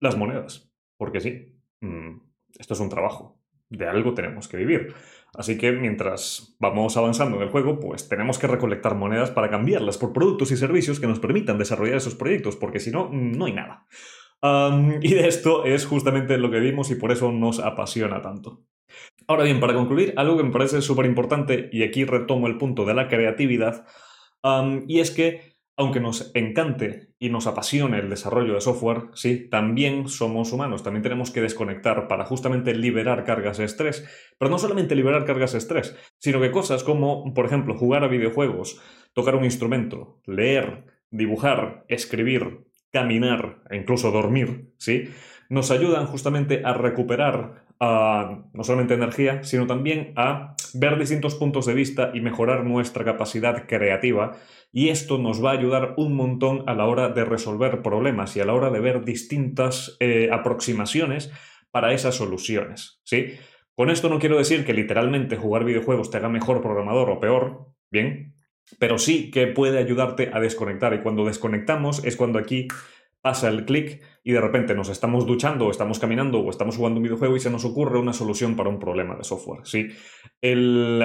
las 0.00 0.16
monedas. 0.16 0.72
Porque 0.96 1.20
sí, 1.20 1.60
mm, 1.80 2.18
esto 2.58 2.74
es 2.74 2.80
un 2.80 2.88
trabajo. 2.88 3.38
De 3.68 3.88
algo 3.88 4.14
tenemos 4.14 4.48
que 4.48 4.56
vivir. 4.56 4.94
Así 5.38 5.58
que 5.58 5.72
mientras 5.72 6.56
vamos 6.58 6.96
avanzando 6.96 7.36
en 7.36 7.42
el 7.42 7.50
juego, 7.50 7.78
pues 7.78 8.08
tenemos 8.08 8.38
que 8.38 8.46
recolectar 8.46 8.94
monedas 8.94 9.30
para 9.30 9.50
cambiarlas 9.50 9.98
por 9.98 10.12
productos 10.12 10.50
y 10.50 10.56
servicios 10.56 11.00
que 11.00 11.06
nos 11.06 11.20
permitan 11.20 11.58
desarrollar 11.58 11.96
esos 11.96 12.14
proyectos, 12.14 12.56
porque 12.56 12.80
si 12.80 12.90
no, 12.90 13.10
no 13.12 13.44
hay 13.44 13.52
nada 13.52 13.86
y 15.00 15.14
de 15.14 15.28
esto 15.28 15.64
es 15.64 15.86
justamente 15.86 16.38
lo 16.38 16.50
que 16.50 16.60
vimos 16.60 16.90
y 16.90 16.96
por 16.96 17.12
eso 17.12 17.32
nos 17.32 17.58
apasiona 17.58 18.22
tanto. 18.22 18.62
Ahora 19.26 19.44
bien, 19.44 19.60
para 19.60 19.74
concluir, 19.74 20.14
algo 20.16 20.36
que 20.36 20.44
me 20.44 20.52
parece 20.52 20.80
súper 20.82 21.06
importante, 21.06 21.68
y 21.72 21.82
aquí 21.82 22.04
retomo 22.04 22.46
el 22.46 22.58
punto 22.58 22.84
de 22.84 22.94
la 22.94 23.08
creatividad, 23.08 23.86
y 24.86 25.00
es 25.00 25.10
que 25.10 25.55
aunque 25.76 26.00
nos 26.00 26.30
encante 26.34 27.10
y 27.18 27.28
nos 27.28 27.46
apasione 27.46 27.98
el 27.98 28.08
desarrollo 28.08 28.54
de 28.54 28.60
software, 28.62 29.10
sí, 29.12 29.48
también 29.50 30.08
somos 30.08 30.52
humanos, 30.52 30.82
también 30.82 31.02
tenemos 31.02 31.30
que 31.30 31.42
desconectar 31.42 32.08
para 32.08 32.24
justamente 32.24 32.74
liberar 32.74 33.24
cargas 33.24 33.58
de 33.58 33.64
estrés. 33.64 34.08
Pero 34.38 34.50
no 34.50 34.58
solamente 34.58 34.94
liberar 34.94 35.26
cargas 35.26 35.52
de 35.52 35.58
estrés, 35.58 35.94
sino 36.18 36.40
que 36.40 36.50
cosas 36.50 36.82
como, 36.82 37.34
por 37.34 37.44
ejemplo, 37.44 37.76
jugar 37.76 38.04
a 38.04 38.08
videojuegos, 38.08 38.80
tocar 39.12 39.36
un 39.36 39.44
instrumento, 39.44 40.20
leer, 40.24 40.86
dibujar, 41.10 41.84
escribir, 41.88 42.64
caminar 42.90 43.62
e 43.68 43.76
incluso 43.76 44.10
dormir, 44.10 44.72
¿sí? 44.78 45.10
Nos 45.50 45.70
ayudan 45.70 46.06
justamente 46.06 46.62
a 46.64 46.72
recuperar 46.72 47.65
no 47.80 48.62
solamente 48.62 48.94
energía, 48.94 49.44
sino 49.44 49.66
también 49.66 50.12
a 50.16 50.54
ver 50.74 50.98
distintos 50.98 51.34
puntos 51.34 51.66
de 51.66 51.74
vista 51.74 52.10
y 52.14 52.20
mejorar 52.20 52.64
nuestra 52.64 53.04
capacidad 53.04 53.66
creativa. 53.66 54.36
Y 54.72 54.88
esto 54.88 55.18
nos 55.18 55.44
va 55.44 55.50
a 55.50 55.58
ayudar 55.58 55.94
un 55.96 56.14
montón 56.14 56.64
a 56.66 56.74
la 56.74 56.86
hora 56.86 57.08
de 57.10 57.24
resolver 57.24 57.82
problemas 57.82 58.36
y 58.36 58.40
a 58.40 58.44
la 58.44 58.54
hora 58.54 58.70
de 58.70 58.80
ver 58.80 59.04
distintas 59.04 59.96
eh, 60.00 60.28
aproximaciones 60.32 61.30
para 61.70 61.92
esas 61.92 62.14
soluciones, 62.14 63.00
¿sí? 63.04 63.34
Con 63.74 63.90
esto 63.90 64.08
no 64.08 64.18
quiero 64.18 64.38
decir 64.38 64.64
que 64.64 64.72
literalmente 64.72 65.36
jugar 65.36 65.64
videojuegos 65.64 66.10
te 66.10 66.16
haga 66.16 66.30
mejor 66.30 66.62
programador 66.62 67.10
o 67.10 67.20
peor, 67.20 67.66
bien, 67.90 68.34
pero 68.78 68.98
sí 68.98 69.30
que 69.30 69.46
puede 69.46 69.78
ayudarte 69.78 70.30
a 70.32 70.40
desconectar. 70.40 70.94
Y 70.94 71.02
cuando 71.02 71.26
desconectamos 71.26 72.02
es 72.04 72.16
cuando 72.16 72.38
aquí 72.38 72.68
pasa 73.26 73.48
el 73.48 73.64
clic 73.64 74.00
y 74.22 74.30
de 74.30 74.40
repente 74.40 74.72
nos 74.76 74.88
estamos 74.88 75.26
duchando 75.26 75.66
o 75.66 75.72
estamos 75.72 75.98
caminando 75.98 76.38
o 76.38 76.48
estamos 76.48 76.76
jugando 76.76 76.98
un 77.00 77.02
videojuego 77.02 77.34
y 77.34 77.40
se 77.40 77.50
nos 77.50 77.64
ocurre 77.64 77.98
una 77.98 78.12
solución 78.12 78.54
para 78.54 78.68
un 78.68 78.78
problema 78.78 79.16
de 79.16 79.24
software. 79.24 79.62
¿sí? 79.64 79.88
El, 80.40 81.02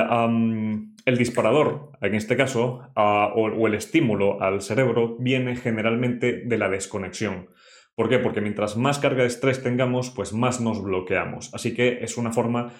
el 1.05 1.17
disparador, 1.17 1.93
en 1.99 2.13
este 2.13 2.37
caso, 2.37 2.91
o, 2.95 3.67
el 3.67 3.73
estímulo 3.73 4.39
al 4.39 4.61
cerebro 4.61 5.17
viene 5.17 5.55
generalmente 5.55 6.43
de 6.45 6.57
la 6.59 6.69
desconexión. 6.69 7.49
¿Por 7.95 8.07
qué? 8.07 8.19
Porque 8.19 8.39
mientras 8.39 8.77
más 8.77 8.99
carga 8.99 9.23
de 9.23 9.29
estrés 9.29 9.63
tengamos, 9.63 10.11
pues 10.11 10.31
más 10.31 10.61
nos 10.61 10.83
bloqueamos. 10.83 11.51
Así 11.55 11.73
que 11.73 12.03
es 12.03 12.17
una 12.17 12.31
forma 12.31 12.71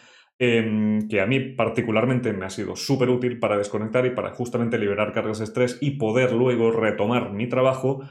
Em, 0.44 1.08
que 1.08 1.22
a 1.22 1.28
mí 1.28 1.40
particularmente 1.40 2.34
me 2.34 2.48
ha 2.48 2.50
sido 2.50 2.76
súper 2.76 3.12
útil 3.12 3.38
para 3.38 3.60
desconectar 3.60 4.08
y 4.08 4.10
para 4.10 4.32
justamente 4.32 4.80
liberar 4.80 5.14
cargas 5.14 5.38
de 5.38 5.44
estrés 5.44 5.78
y 5.82 6.00
poder 6.00 6.32
luego 6.32 6.72
retomar 6.72 7.32
mi 7.32 7.48
trabajo 7.48 8.02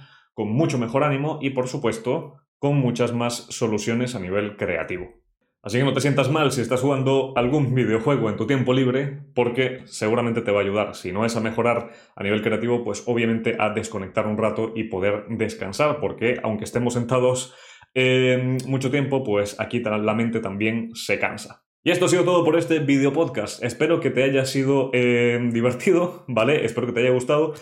con 0.40 0.52
mucho 0.52 0.78
mejor 0.78 1.04
ánimo 1.04 1.38
y 1.42 1.50
por 1.50 1.68
supuesto 1.68 2.40
con 2.58 2.76
muchas 2.76 3.12
más 3.12 3.44
soluciones 3.50 4.14
a 4.14 4.20
nivel 4.20 4.56
creativo. 4.56 5.12
Así 5.62 5.76
que 5.76 5.84
no 5.84 5.92
te 5.92 6.00
sientas 6.00 6.30
mal 6.30 6.50
si 6.50 6.62
estás 6.62 6.80
jugando 6.80 7.34
algún 7.36 7.74
videojuego 7.74 8.30
en 8.30 8.38
tu 8.38 8.46
tiempo 8.46 8.72
libre, 8.72 9.20
porque 9.34 9.82
seguramente 9.84 10.40
te 10.40 10.50
va 10.50 10.60
a 10.60 10.62
ayudar. 10.62 10.94
Si 10.94 11.12
no 11.12 11.26
es 11.26 11.36
a 11.36 11.40
mejorar 11.40 11.90
a 12.16 12.22
nivel 12.22 12.40
creativo, 12.40 12.82
pues 12.82 13.02
obviamente 13.04 13.58
a 13.58 13.68
desconectar 13.68 14.26
un 14.26 14.38
rato 14.38 14.72
y 14.74 14.84
poder 14.84 15.26
descansar, 15.28 16.00
porque 16.00 16.40
aunque 16.42 16.64
estemos 16.64 16.94
sentados 16.94 17.54
eh, 17.92 18.56
mucho 18.66 18.90
tiempo, 18.90 19.22
pues 19.22 19.60
aquí 19.60 19.80
la 19.80 20.14
mente 20.14 20.40
también 20.40 20.94
se 20.94 21.18
cansa. 21.18 21.64
Y 21.84 21.90
esto 21.90 22.06
ha 22.06 22.08
sido 22.08 22.24
todo 22.24 22.46
por 22.46 22.56
este 22.56 22.78
video 22.78 23.12
podcast. 23.12 23.62
Espero 23.62 24.00
que 24.00 24.08
te 24.08 24.22
haya 24.22 24.46
sido 24.46 24.88
eh, 24.94 25.38
divertido, 25.52 26.24
¿vale? 26.28 26.64
Espero 26.64 26.86
que 26.86 26.94
te 26.94 27.00
haya 27.00 27.10
gustado. 27.10 27.52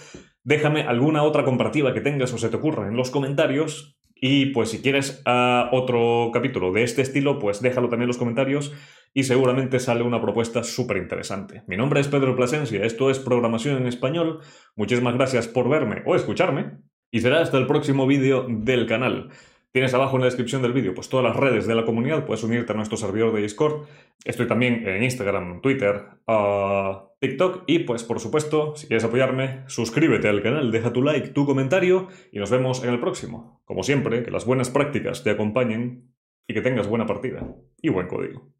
Déjame 0.48 0.84
alguna 0.84 1.24
otra 1.24 1.44
comparativa 1.44 1.92
que 1.92 2.00
tengas 2.00 2.32
o 2.32 2.38
se 2.38 2.48
te 2.48 2.56
ocurra 2.56 2.88
en 2.88 2.96
los 2.96 3.10
comentarios. 3.10 3.98
Y 4.14 4.46
pues 4.46 4.70
si 4.70 4.80
quieres 4.80 5.20
ah, 5.26 5.68
otro 5.72 6.30
capítulo 6.32 6.72
de 6.72 6.84
este 6.84 7.02
estilo, 7.02 7.38
pues 7.38 7.60
déjalo 7.60 7.90
también 7.90 8.04
en 8.04 8.08
los 8.08 8.16
comentarios 8.16 8.72
y 9.12 9.24
seguramente 9.24 9.78
sale 9.78 10.04
una 10.04 10.22
propuesta 10.22 10.64
súper 10.64 10.96
interesante. 10.96 11.64
Mi 11.66 11.76
nombre 11.76 12.00
es 12.00 12.08
Pedro 12.08 12.34
Plasencia, 12.34 12.82
esto 12.82 13.10
es 13.10 13.18
Programación 13.18 13.76
en 13.76 13.86
Español. 13.86 14.40
Muchísimas 14.74 15.14
gracias 15.16 15.48
por 15.48 15.68
verme 15.68 16.02
o 16.06 16.16
escucharme 16.16 16.78
y 17.10 17.20
será 17.20 17.42
hasta 17.42 17.58
el 17.58 17.66
próximo 17.66 18.06
vídeo 18.06 18.46
del 18.48 18.86
canal. 18.86 19.28
Tienes 19.70 19.92
abajo 19.92 20.16
en 20.16 20.22
la 20.22 20.28
descripción 20.28 20.62
del 20.62 20.72
vídeo 20.72 20.94
pues 20.94 21.10
todas 21.10 21.24
las 21.24 21.36
redes 21.36 21.66
de 21.66 21.74
la 21.74 21.84
comunidad, 21.84 22.24
puedes 22.24 22.42
unirte 22.42 22.72
a 22.72 22.76
nuestro 22.76 22.96
servidor 22.96 23.34
de 23.34 23.42
Discord. 23.42 23.86
Estoy 24.24 24.46
también 24.48 24.88
en 24.88 25.02
Instagram, 25.02 25.60
Twitter, 25.60 26.06
TikTok 27.20 27.64
y 27.66 27.80
pues 27.80 28.04
por 28.04 28.20
supuesto, 28.20 28.76
si 28.76 28.86
quieres 28.86 29.04
apoyarme, 29.04 29.64
suscríbete 29.66 30.28
al 30.28 30.42
canal, 30.42 30.70
deja 30.70 30.92
tu 30.92 31.02
like, 31.02 31.28
tu 31.28 31.46
comentario 31.46 32.08
y 32.30 32.38
nos 32.38 32.50
vemos 32.50 32.84
en 32.84 32.90
el 32.90 33.00
próximo. 33.00 33.60
Como 33.64 33.82
siempre, 33.82 34.22
que 34.22 34.30
las 34.30 34.44
buenas 34.44 34.70
prácticas 34.70 35.24
te 35.24 35.30
acompañen 35.30 36.14
y 36.46 36.54
que 36.54 36.60
tengas 36.60 36.86
buena 36.86 37.06
partida 37.06 37.56
y 37.82 37.88
buen 37.88 38.06
código. 38.06 38.52